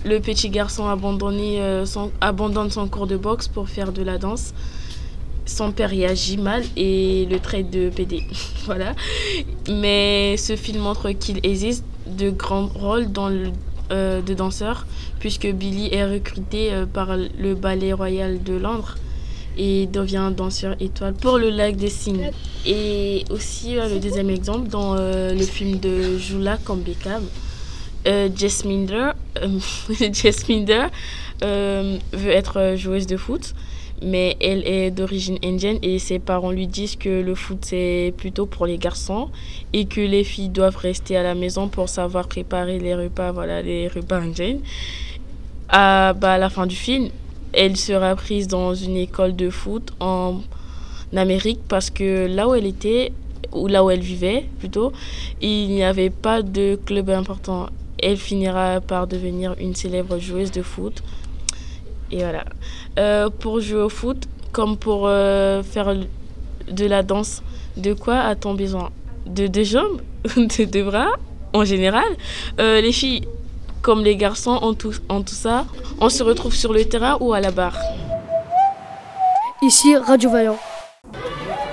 le 0.06 0.20
petit 0.20 0.50
garçon 0.50 0.86
euh, 0.88 1.86
abandonne 2.22 2.70
son 2.70 2.88
cours 2.88 3.08
de 3.08 3.18
boxe 3.18 3.48
pour 3.48 3.70
faire 3.70 3.92
de 3.92 4.04
la 4.04 4.18
danse. 4.18 4.54
Son 5.46 5.72
père 5.72 5.94
y 5.94 6.06
agit 6.06 6.38
mal 6.38 6.64
et 6.76 7.28
le 7.30 7.40
traite 7.40 7.70
de 7.70 7.90
PD. 7.90 8.24
Mais 9.70 10.38
ce 10.38 10.56
film 10.56 10.82
montre 10.82 11.12
qu'il 11.12 11.40
existe 11.44 11.84
de 12.08 12.30
grands 12.30 12.68
rôles 12.68 13.08
euh, 13.92 14.22
de 14.22 14.34
danseurs, 14.34 14.86
puisque 15.20 15.48
Billy 15.48 15.90
est 15.92 16.06
recruté 16.06 16.72
euh, 16.72 16.86
par 16.86 17.16
le 17.18 17.56
Ballet 17.56 17.94
Royal 17.94 18.42
de 18.42 18.54
Londres 18.54 18.96
et 19.58 19.88
devient 19.88 20.32
danseur 20.36 20.76
étoile 20.80 21.14
pour 21.14 21.38
le 21.38 21.50
lac 21.50 21.78
des 21.78 21.90
Cygnes. 21.90 22.32
Et 22.66 23.24
aussi, 23.30 23.76
le 23.76 24.00
deuxième 24.00 24.30
exemple, 24.30 24.68
dans 24.68 24.96
le 24.96 25.44
film 25.44 25.80
de 25.80 26.18
Jula 26.18 26.58
comme 26.58 26.82
Euh, 28.08 28.30
Jasminder, 28.36 29.12
euh, 29.42 29.60
Jasminder 30.14 30.88
euh, 31.44 31.98
veut 32.14 32.32
être 32.32 32.76
joueuse 32.76 33.08
de 33.08 33.18
foot, 33.18 33.56
mais 34.04 34.38
elle 34.40 34.68
est 34.68 34.92
d'origine 34.92 35.40
indienne 35.44 35.80
et 35.82 35.98
ses 35.98 36.20
parents 36.20 36.52
lui 36.52 36.68
disent 36.68 36.98
que 36.98 37.22
le 37.22 37.34
foot 37.34 37.60
c'est 37.62 38.14
plutôt 38.16 38.46
pour 38.46 38.68
les 38.68 38.78
garçons 38.78 39.30
et 39.74 39.86
que 39.86 40.02
les 40.02 40.24
filles 40.24 40.50
doivent 40.50 40.78
rester 40.78 41.18
à 41.18 41.24
la 41.24 41.34
maison 41.34 41.68
pour 41.68 41.90
savoir 41.90 42.28
préparer 42.28 42.78
les 42.78 42.94
repas, 42.94 43.32
voilà, 43.32 43.64
les 43.64 43.88
repas 43.88 44.18
indiens. 44.18 44.58
À, 45.70 46.14
bah, 46.14 46.34
à 46.34 46.38
la 46.38 46.52
fin 46.52 46.68
du 46.68 46.76
film, 46.76 47.10
elle 47.54 47.76
sera 47.76 48.16
prise 48.16 48.48
dans 48.48 48.76
une 48.76 48.98
école 48.98 49.36
de 49.36 49.50
foot 49.50 49.94
en 50.00 50.42
Amérique 51.16 51.62
parce 51.68 51.90
que 51.90 52.28
là 52.28 52.48
où 52.48 52.54
elle 52.54 52.68
était, 52.68 53.14
ou 53.52 53.68
là 53.68 53.84
où 53.84 53.90
elle 53.90 54.02
vivait 54.02 54.46
plutôt, 54.60 54.92
il 55.42 55.70
n'y 55.70 55.84
avait 55.84 56.12
pas 56.12 56.44
de 56.44 56.78
club 56.86 57.10
important. 57.10 57.68
Elle 58.02 58.18
finira 58.18 58.82
par 58.82 59.08
devenir 59.08 59.56
une 59.60 59.76
célèbre 59.76 60.20
joueuse 60.20 60.52
de 60.52 60.62
foot. 60.62 61.02
Et 62.12 62.18
voilà. 62.20 62.44
Euh, 63.00 63.30
pour 63.30 63.60
jouer 63.62 63.82
au 63.82 63.90
foot, 63.90 64.28
comme 64.52 64.78
pour 64.78 65.04
euh, 65.08 65.64
faire 65.64 65.94
de 66.70 66.86
la 66.86 67.04
danse, 67.04 67.42
de 67.78 67.94
quoi 67.94 68.20
a-t-on 68.20 68.54
besoin? 68.54 68.90
De 69.26 69.48
deux 69.48 69.64
jambes? 69.64 70.02
De 70.36 70.66
deux 70.66 70.84
bras? 70.84 71.08
En 71.54 71.64
général 71.66 72.06
Euh, 72.60 72.82
Les 72.82 72.92
filles, 72.92 73.28
comme 73.82 74.04
les 74.04 74.16
garçons, 74.18 74.52
en 74.62 74.74
tout, 74.74 74.94
en 75.10 75.22
tout 75.22 75.34
ça, 75.36 75.66
on 76.00 76.10
se 76.10 76.22
retrouve 76.24 76.54
sur 76.56 76.74
le 76.74 76.86
terrain 76.86 77.18
ou 77.20 77.34
à 77.34 77.40
la 77.40 77.52
barre? 77.52 77.78
Ici, 79.62 79.96
Radio 79.96 80.30
Vaillant. 80.30 80.58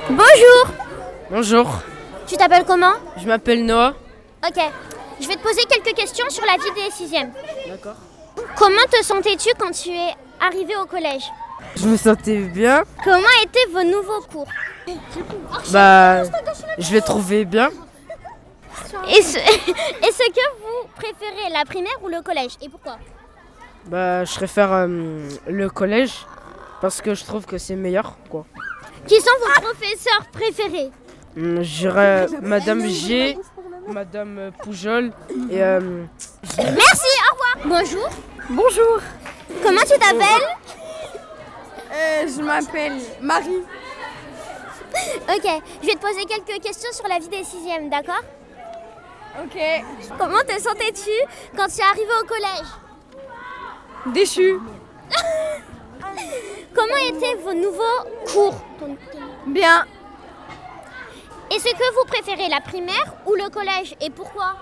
Bonjour 0.09 0.75
Bonjour, 1.31 1.67
Tu 2.26 2.37
t'appelles 2.37 2.64
comment? 2.67 2.93
Je 3.21 3.26
m'appelle 3.26 3.64
Noah. 3.64 3.95
Ok. 4.47 4.62
Je 5.23 5.29
vais 5.29 5.37
te 5.37 5.43
poser 5.43 5.62
quelques 5.69 5.95
questions 5.97 6.29
sur 6.29 6.45
la 6.45 6.55
vie 6.55 6.71
des 6.75 6.91
sixièmes. 6.91 7.33
D'accord. 7.69 7.95
Comment 8.57 8.85
te 8.91 9.02
sentais-tu 9.05 9.50
quand 9.59 9.71
tu 9.71 9.91
es 9.91 10.14
arrivé 10.41 10.75
au 10.76 10.87
collège? 10.87 11.23
Je 11.76 11.87
me 11.87 11.97
sentais 11.97 12.38
bien. 12.38 12.83
Comment 13.05 13.29
étaient 13.43 13.71
vos 13.73 13.85
nouveaux 13.85 14.21
cours? 14.23 14.49
Bah, 15.71 16.25
je 16.79 16.93
l'ai 16.93 17.00
trouvé 17.02 17.45
bien. 17.45 17.71
Est-ce 19.09 19.37
que 19.38 20.61
vous 20.61 20.88
préférez 20.97 21.50
la 21.52 21.64
primaire 21.64 21.97
ou 22.02 22.09
le 22.09 22.21
collège? 22.23 22.52
Et 22.61 22.69
pourquoi? 22.69 22.99
Bah, 23.87 24.25
je 24.25 24.35
préfère 24.35 24.73
euh, 24.73 25.29
le 25.47 25.71
collège 25.71 26.26
parce 26.81 27.00
que 27.00 27.14
je 27.14 27.25
trouve 27.25 27.47
que 27.47 27.59
c'est 27.59 27.76
meilleur, 27.76 28.17
quoi. 28.29 28.45
Qui 29.07 29.17
sont 29.21 29.31
vos 29.41 29.62
professeurs 29.62 30.26
préférés? 30.33 30.91
Hum, 31.37 31.62
Je 31.62 31.79
dirais 31.79 32.26
Madame 32.43 32.87
G, 32.88 33.38
Madame 33.89 34.51
Poujol 34.62 35.12
et 35.51 35.62
euh, 35.62 36.05
Merci, 36.59 37.07
au 37.31 37.35
revoir 37.35 37.57
Bonjour 37.81 38.09
Bonjour 38.51 39.01
Comment 39.62 39.81
tu 39.81 39.99
t'appelles? 39.99 40.49
Euh, 41.93 42.27
Je 42.27 42.43
m'appelle 42.43 42.99
Marie. 43.21 43.62
Ok, 45.29 45.62
je 45.83 45.87
vais 45.87 45.95
te 45.95 45.99
poser 45.99 46.25
quelques 46.25 46.62
questions 46.62 46.91
sur 46.93 47.06
la 47.06 47.19
vie 47.19 47.28
des 47.28 47.45
sixièmes, 47.45 47.91
d'accord? 47.91 48.23
Ok. 49.45 49.59
Comment 50.19 50.41
te 50.41 50.59
sentais-tu 50.61 51.11
quand 51.56 51.67
tu 51.69 51.80
es 51.80 51.85
arrivé 51.85 52.11
au 52.23 52.26
collège? 52.26 52.69
Déchu. 54.06 54.59
Comment 56.75 56.97
étaient 57.09 57.35
vos 57.43 57.52
nouveaux 57.54 58.26
cours? 58.33 58.54
Bien. 59.47 59.85
Est-ce 61.54 61.65
que 61.65 61.95
vous 61.95 62.04
préférez 62.06 62.49
la 62.49 62.60
primaire 62.60 63.12
ou 63.26 63.34
le 63.34 63.49
collège 63.50 63.95
et 64.00 64.10
pourquoi 64.10 64.54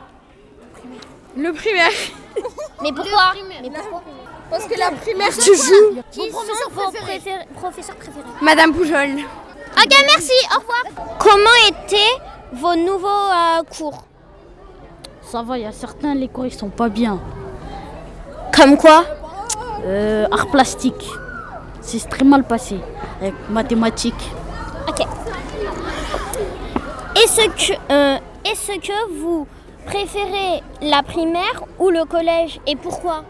Le 1.37 1.53
primaire. 1.53 1.90
Mais 2.83 2.92
pourquoi 2.92 3.33
Mais 3.62 3.70
pourquoi 3.70 4.03
Parce 4.50 4.64
que 4.66 4.79
la 4.79 4.90
primaire, 4.90 5.29
Qui 5.31 5.38
tu 5.50 5.55
joues. 5.57 6.03
sont 6.11 6.31
vos 6.72 6.90
préférés- 6.90 7.46
professeurs 7.55 7.96
préférés 7.96 8.24
Madame 8.42 8.72
Poujol. 8.74 9.11
Ok, 9.76 9.94
merci, 10.07 10.33
au 10.55 10.59
revoir. 10.61 10.83
Comment 11.18 11.59
étaient 11.68 12.16
vos 12.53 12.74
nouveaux 12.74 13.07
euh, 13.09 13.62
cours 13.76 14.05
Ça 15.22 15.42
va, 15.42 15.59
il 15.59 15.62
y 15.62 15.66
a 15.66 15.72
certains, 15.72 16.14
les 16.14 16.29
cours 16.29 16.46
ils 16.46 16.53
sont 16.55 16.70
pas 16.70 16.88
bien. 16.88 17.20
Comme 18.57 18.76
quoi 18.76 19.05
euh, 19.85 20.26
Art 20.33 20.48
plastique. 20.48 21.09
C'est 21.83 22.09
très 22.09 22.24
mal 22.24 22.42
passé. 22.44 22.81
Avec 23.20 23.35
mathématiques. 23.48 24.31
Ok. 24.88 25.07
Est-ce 27.22 27.48
que, 27.48 27.72
euh, 27.92 28.18
est-ce 28.46 28.78
que 28.78 29.20
vous 29.20 29.46
préférez 29.85 30.62
la 30.80 31.02
primaire 31.02 31.64
ou 31.78 31.90
le 31.90 32.06
collège 32.06 32.61
et 32.66 32.76
pourquoi? 32.76 33.24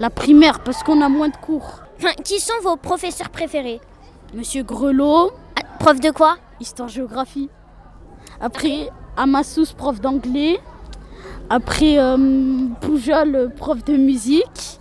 La 0.00 0.08
primaire, 0.08 0.60
parce 0.60 0.82
qu'on 0.82 1.02
a 1.02 1.10
moins 1.10 1.28
de 1.28 1.36
cours. 1.36 1.80
Enfin, 1.98 2.14
qui 2.24 2.40
sont 2.40 2.54
vos 2.62 2.76
professeurs 2.76 3.28
préférés? 3.28 3.80
Monsieur 4.32 4.62
Grelot. 4.62 5.32
Prof 5.78 6.00
de 6.00 6.10
quoi? 6.12 6.36
Histoire-géographie. 6.60 7.50
Après, 8.40 8.88
Amassous, 9.18 9.74
prof 9.76 10.00
d'anglais. 10.00 10.58
Après, 11.50 11.98
euh, 11.98 12.68
Poujol, 12.80 13.52
prof 13.54 13.84
de 13.84 13.98
musique. 13.98 14.80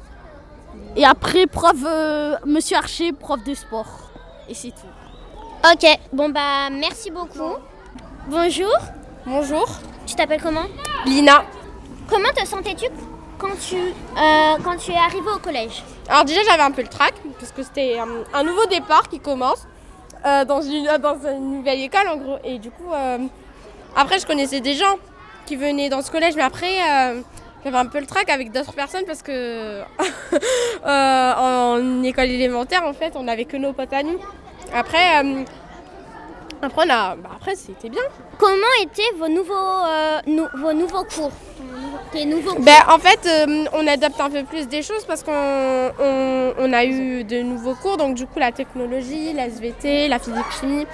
Et 0.96 1.04
après, 1.04 1.46
prof, 1.46 1.76
euh, 1.86 2.38
Monsieur 2.46 2.78
Archer, 2.78 3.12
prof 3.12 3.44
de 3.44 3.54
sport. 3.54 4.12
Et 4.48 4.54
c'est 4.54 4.70
tout. 4.72 5.72
Ok, 5.74 6.00
bon 6.14 6.30
bah 6.30 6.70
merci 6.72 7.12
beaucoup. 7.12 7.58
Bonjour. 8.28 8.76
Bonjour. 9.28 9.68
Tu 10.08 10.16
t'appelles 10.16 10.42
comment 10.42 10.66
Lina. 11.06 11.46
Comment 12.10 12.30
te 12.36 12.44
sentais-tu 12.44 12.86
quand 13.38 13.56
tu, 13.60 13.76
euh, 13.76 14.56
quand 14.64 14.78
tu 14.78 14.92
es 14.92 14.98
arrivé 14.98 15.28
au 15.36 15.38
collège 15.38 15.84
Alors 16.10 16.26
déjà 16.26 16.42
j'avais 16.50 16.64
un 16.64 16.72
peu 16.72 16.82
le 16.82 16.88
trac 16.88 17.14
parce 17.40 17.52
que 17.52 17.62
c'était 17.62 18.00
un, 18.00 18.08
un 18.34 18.44
nouveau 18.44 18.66
départ 18.66 19.10
qui 19.10 19.20
commence 19.20 19.68
euh, 20.26 20.44
dans, 20.46 20.62
une, 20.62 20.86
dans 21.00 21.18
une 21.28 21.58
nouvelle 21.58 21.82
école 21.82 22.08
en 22.08 22.18
gros. 22.18 22.38
Et 22.44 22.58
du 22.58 22.72
coup, 22.72 22.92
euh, 22.92 23.20
après 23.96 24.18
je 24.18 24.26
connaissais 24.26 24.60
des 24.62 24.74
gens 24.74 24.96
qui 25.46 25.56
venaient 25.56 25.90
dans 25.90 26.02
ce 26.02 26.10
collège, 26.10 26.36
mais 26.36 26.42
après 26.44 26.80
euh, 26.82 27.22
j'avais 27.64 27.78
un 27.78 27.86
peu 27.86 28.00
le 28.00 28.08
trac 28.08 28.30
avec 28.30 28.52
d'autres 28.52 28.74
personnes 28.74 29.06
parce 29.06 29.22
que 29.22 29.82
euh, 30.86 31.34
en 31.36 32.02
école 32.02 32.30
élémentaire 32.30 32.86
en 32.86 32.94
fait 32.94 33.14
on 33.16 33.24
n'avait 33.24 33.46
que 33.46 33.58
nos 33.58 33.74
potes 33.74 33.94
à 33.94 34.02
nous. 34.02 34.20
Après, 34.74 35.24
euh, 35.24 35.44
après, 36.62 36.84
on 36.86 36.90
a, 36.90 37.16
bah, 37.16 37.30
après 37.36 37.56
c'était 37.56 37.90
bien. 37.90 38.02
Comment 38.38 38.74
étaient 38.82 39.12
vos 39.18 39.28
nouveaux, 39.28 39.54
euh, 39.88 40.20
nou- 40.28 40.48
vos 40.56 40.74
nouveaux 40.74 41.04
cours 41.04 41.32
Tes 42.12 42.26
nouveaux 42.26 42.56
cours 42.56 42.64
Ben, 42.64 42.82
en 42.90 42.98
fait, 43.00 43.20
euh, 43.26 43.66
on 43.74 43.86
adapte 43.88 44.20
un 44.20 44.30
peu 44.30 44.44
plus 44.44 44.68
des 44.68 44.82
choses 44.82 45.06
parce 45.06 45.24
qu'on 45.24 45.32
on, 46.00 46.54
on 46.58 46.74
a 46.74 46.86
eu 46.86 47.24
de 47.24 47.42
nouveaux 47.42 47.76
cours, 47.76 47.98
donc 47.98 48.16
du 48.16 48.26
coup 48.26 48.40
la 48.40 48.52
technologie, 48.52 49.34
la 49.34 49.48
SVT, 49.48 50.08
la 50.08 50.20
physique-chimie. 50.20 50.86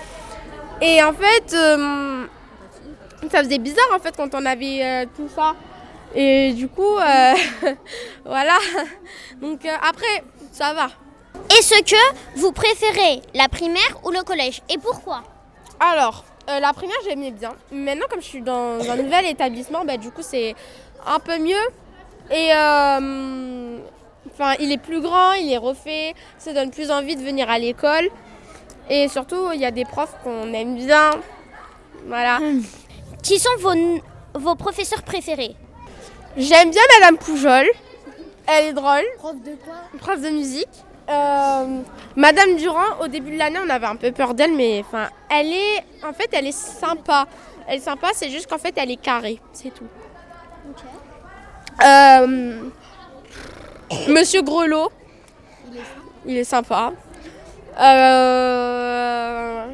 Et 0.82 1.02
en 1.04 1.14
fait, 1.14 1.54
euh, 1.54 2.26
ça 3.32 3.44
faisait 3.44 3.60
bizarre 3.60 3.92
en 3.96 4.00
fait 4.00 4.16
quand 4.18 4.34
on 4.34 4.46
avait 4.46 5.06
tout 5.16 5.30
ça. 5.34 5.54
Et 6.16 6.52
du 6.54 6.68
coup, 6.68 6.96
voilà. 8.26 8.58
Donc 9.42 9.66
après, 9.66 10.24
ça 10.52 10.74
va. 10.74 10.88
Est-ce 11.58 11.82
que 11.84 12.40
vous 12.40 12.52
préférez 12.52 13.22
la 13.34 13.48
primaire 13.48 14.00
ou 14.04 14.12
le 14.12 14.22
collège? 14.24 14.62
Et 14.70 14.78
pourquoi? 14.78 15.24
Alors, 15.84 16.24
euh, 16.48 16.60
la 16.60 16.74
primaire, 16.74 16.98
j'aimais 17.04 17.32
bien. 17.32 17.54
Maintenant, 17.72 18.06
comme 18.08 18.22
je 18.22 18.28
suis 18.28 18.44
dans 18.44 18.88
un 18.88 18.96
nouvel 18.98 19.26
établissement, 19.26 19.84
bah, 19.84 19.98
du 19.98 20.12
coup, 20.12 20.22
c'est 20.22 20.54
un 21.08 21.20
peu 21.20 21.40
mieux. 21.40 21.56
Et 22.30 22.54
euh, 22.56 23.80
enfin, 24.32 24.54
il 24.60 24.72
est 24.72 24.78
plus 24.78 25.02
grand, 25.02 25.34
il 25.34 25.52
est 25.52 25.58
refait. 25.58 26.14
Ça 26.38 26.54
donne 26.54 26.70
plus 26.70 26.92
envie 26.92 27.16
de 27.16 27.24
venir 27.24 27.50
à 27.50 27.58
l'école. 27.58 28.10
Et 28.92 29.08
surtout, 29.08 29.52
il 29.56 29.60
y 29.60 29.66
a 29.66 29.72
des 29.72 29.86
profs 29.86 30.16
qu'on 30.24 30.54
aime 30.54 30.76
bien. 30.76 31.10
Voilà. 32.06 32.38
Qui 33.24 33.40
sont 33.40 33.50
vos 34.36 34.56
professeurs 34.56 35.02
préférés? 35.02 35.56
J'aime 36.38 36.70
bien 36.70 36.82
Madame 37.00 37.18
Poujol. 37.18 37.66
Elle 38.48 38.66
est 38.68 38.74
drôle. 38.74 39.06
Prof 39.18 39.36
de 39.42 39.56
quoi? 39.56 39.76
Prof 40.00 40.22
de 40.22 40.30
musique. 40.30 40.70
Euh, 41.12 41.82
Madame 42.16 42.56
Durand, 42.56 43.00
au 43.02 43.08
début 43.08 43.32
de 43.32 43.38
l'année, 43.38 43.60
on 43.66 43.70
avait 43.70 43.88
un 43.88 43.96
peu 43.96 44.12
peur 44.12 44.34
d'elle, 44.34 44.54
mais 44.56 44.84
enfin, 44.86 45.10
elle 45.30 45.52
est, 45.52 45.84
en 46.04 46.14
fait, 46.14 46.30
elle 46.32 46.48
est 46.48 46.58
sympa. 46.58 47.26
Elle 47.68 47.78
est 47.78 47.82
sympa, 47.82 48.08
c'est 48.14 48.30
juste 48.30 48.48
qu'en 48.50 48.58
fait, 48.58 48.74
elle 48.78 48.92
est 48.92 49.02
carrée, 49.02 49.40
c'est 49.54 49.74
tout. 49.74 49.88
Euh, 51.84 52.54
Monsieur 54.08 54.42
Grelot, 54.42 54.92
il 56.26 56.38
est 56.38 56.44
sympa. 56.44 56.92
Euh, 57.80 59.66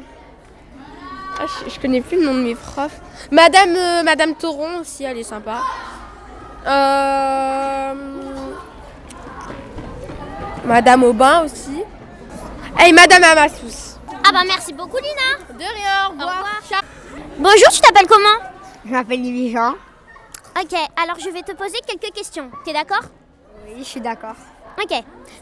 ah, 1.40 1.46
je, 1.64 1.70
je 1.70 1.80
connais 1.80 2.00
plus 2.00 2.18
le 2.18 2.24
nom 2.26 2.34
de 2.34 2.40
mes 2.40 2.54
profs. 2.54 3.00
Madame, 3.30 4.04
Madame 4.04 4.34
Toron 4.34 4.80
aussi, 4.80 5.04
elle 5.04 5.18
est 5.18 5.22
sympa. 5.24 5.60
Euh, 6.66 7.94
Madame 10.68 11.02
Aubin 11.02 11.44
aussi. 11.44 11.82
Et 12.86 12.92
Madame 12.92 13.24
Amassous. 13.24 13.96
Ah 14.22 14.30
bah 14.30 14.42
merci 14.46 14.74
beaucoup 14.74 14.98
Lina. 14.98 15.54
De 15.54 15.64
rien, 15.64 16.08
au 16.08 16.10
revoir. 16.10 16.44
Bonjour, 17.38 17.68
tu 17.72 17.80
t'appelles 17.80 18.06
comment? 18.06 18.38
Je 18.84 18.90
m'appelle 18.90 19.22
Lily 19.22 19.50
Jean. 19.50 19.72
Ok, 20.60 20.78
alors 21.02 21.18
je 21.18 21.30
vais 21.30 21.40
te 21.40 21.52
poser 21.52 21.78
quelques 21.86 22.12
questions. 22.14 22.50
T'es 22.66 22.74
d'accord? 22.74 23.00
Oui, 23.66 23.76
je 23.78 23.84
suis 23.84 24.00
d'accord. 24.02 24.34
Ok. 24.78 24.94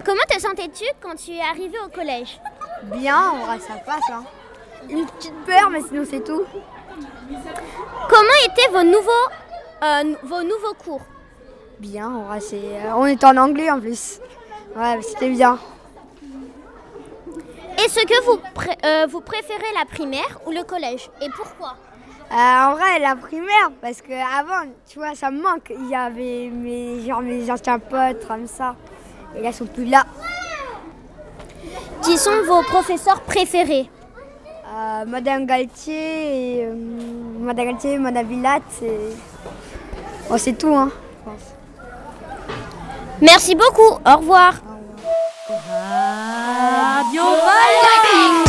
Comment 0.04 0.22
te 0.30 0.40
sentais-tu 0.40 0.84
quand 1.02 1.16
tu 1.16 1.32
es 1.32 1.40
arrivé 1.40 1.76
au 1.84 1.88
collège? 1.88 2.40
Bien, 2.84 3.32
on 3.34 3.46
vrai, 3.46 3.58
ça 3.58 3.74
passe. 3.84 4.08
Hein. 4.12 4.22
Une 4.88 5.06
petite 5.06 5.34
peur, 5.44 5.70
mais 5.70 5.80
sinon 5.80 6.04
c'est 6.08 6.22
tout. 6.22 6.44
Comment 8.08 8.38
étaient 8.44 8.70
vos 8.70 8.84
nouveaux, 8.84 9.28
euh, 9.82 10.14
vos 10.22 10.42
nouveaux 10.44 10.74
cours? 10.74 11.02
Bien, 11.80 12.08
en 12.08 12.22
vrai, 12.26 12.38
c'est... 12.38 12.54
euh, 12.54 12.94
on 12.94 13.06
est 13.06 13.24
en 13.24 13.36
anglais 13.36 13.72
en 13.72 13.80
plus. 13.80 14.20
Ouais, 14.76 15.00
c'était 15.02 15.30
bien. 15.30 15.58
Est-ce 17.78 18.00
que 18.06 18.24
vous, 18.24 18.38
pré- 18.54 18.76
euh, 18.84 19.06
vous 19.08 19.20
préférez 19.20 19.72
la 19.78 19.84
primaire 19.86 20.38
ou 20.46 20.50
le 20.50 20.62
collège 20.64 21.08
Et 21.22 21.28
pourquoi? 21.30 21.76
Euh, 22.30 22.34
en 22.34 22.72
vrai, 22.74 22.98
la 23.00 23.14
primaire, 23.16 23.70
parce 23.80 24.02
que 24.02 24.12
avant, 24.12 24.68
tu 24.88 24.98
vois, 24.98 25.14
ça 25.14 25.30
me 25.30 25.40
manque. 25.40 25.70
Il 25.70 25.88
y 25.88 25.94
avait 25.94 26.50
mes, 26.52 27.06
genre, 27.06 27.20
mes 27.22 27.50
anciens 27.50 27.78
potes 27.78 28.26
comme 28.26 28.46
ça. 28.46 28.74
Et 29.36 29.42
là, 29.42 29.50
ils 29.50 29.54
sont 29.54 29.66
plus 29.66 29.84
là. 29.84 30.04
Qui 32.02 32.18
sont 32.18 32.42
vos 32.46 32.62
professeurs 32.62 33.20
préférés? 33.22 33.88
Euh, 34.66 35.04
Madame 35.06 35.46
Galtier, 35.46 36.62
et, 36.62 36.66
Madame 37.40 37.66
Galtier, 37.66 37.98
Madame 37.98 38.26
Villatte, 38.26 38.82
et... 38.82 38.98
Bon, 40.28 40.36
c'est 40.38 40.54
tout, 40.54 40.74
hein, 40.74 40.90
je 40.90 41.30
pense. 41.30 41.42
Merci 43.22 43.54
beaucoup, 43.54 44.00
au 44.04 44.16
revoir. 44.16 44.54
Radio 46.96 47.20
Walderding. 47.24 48.45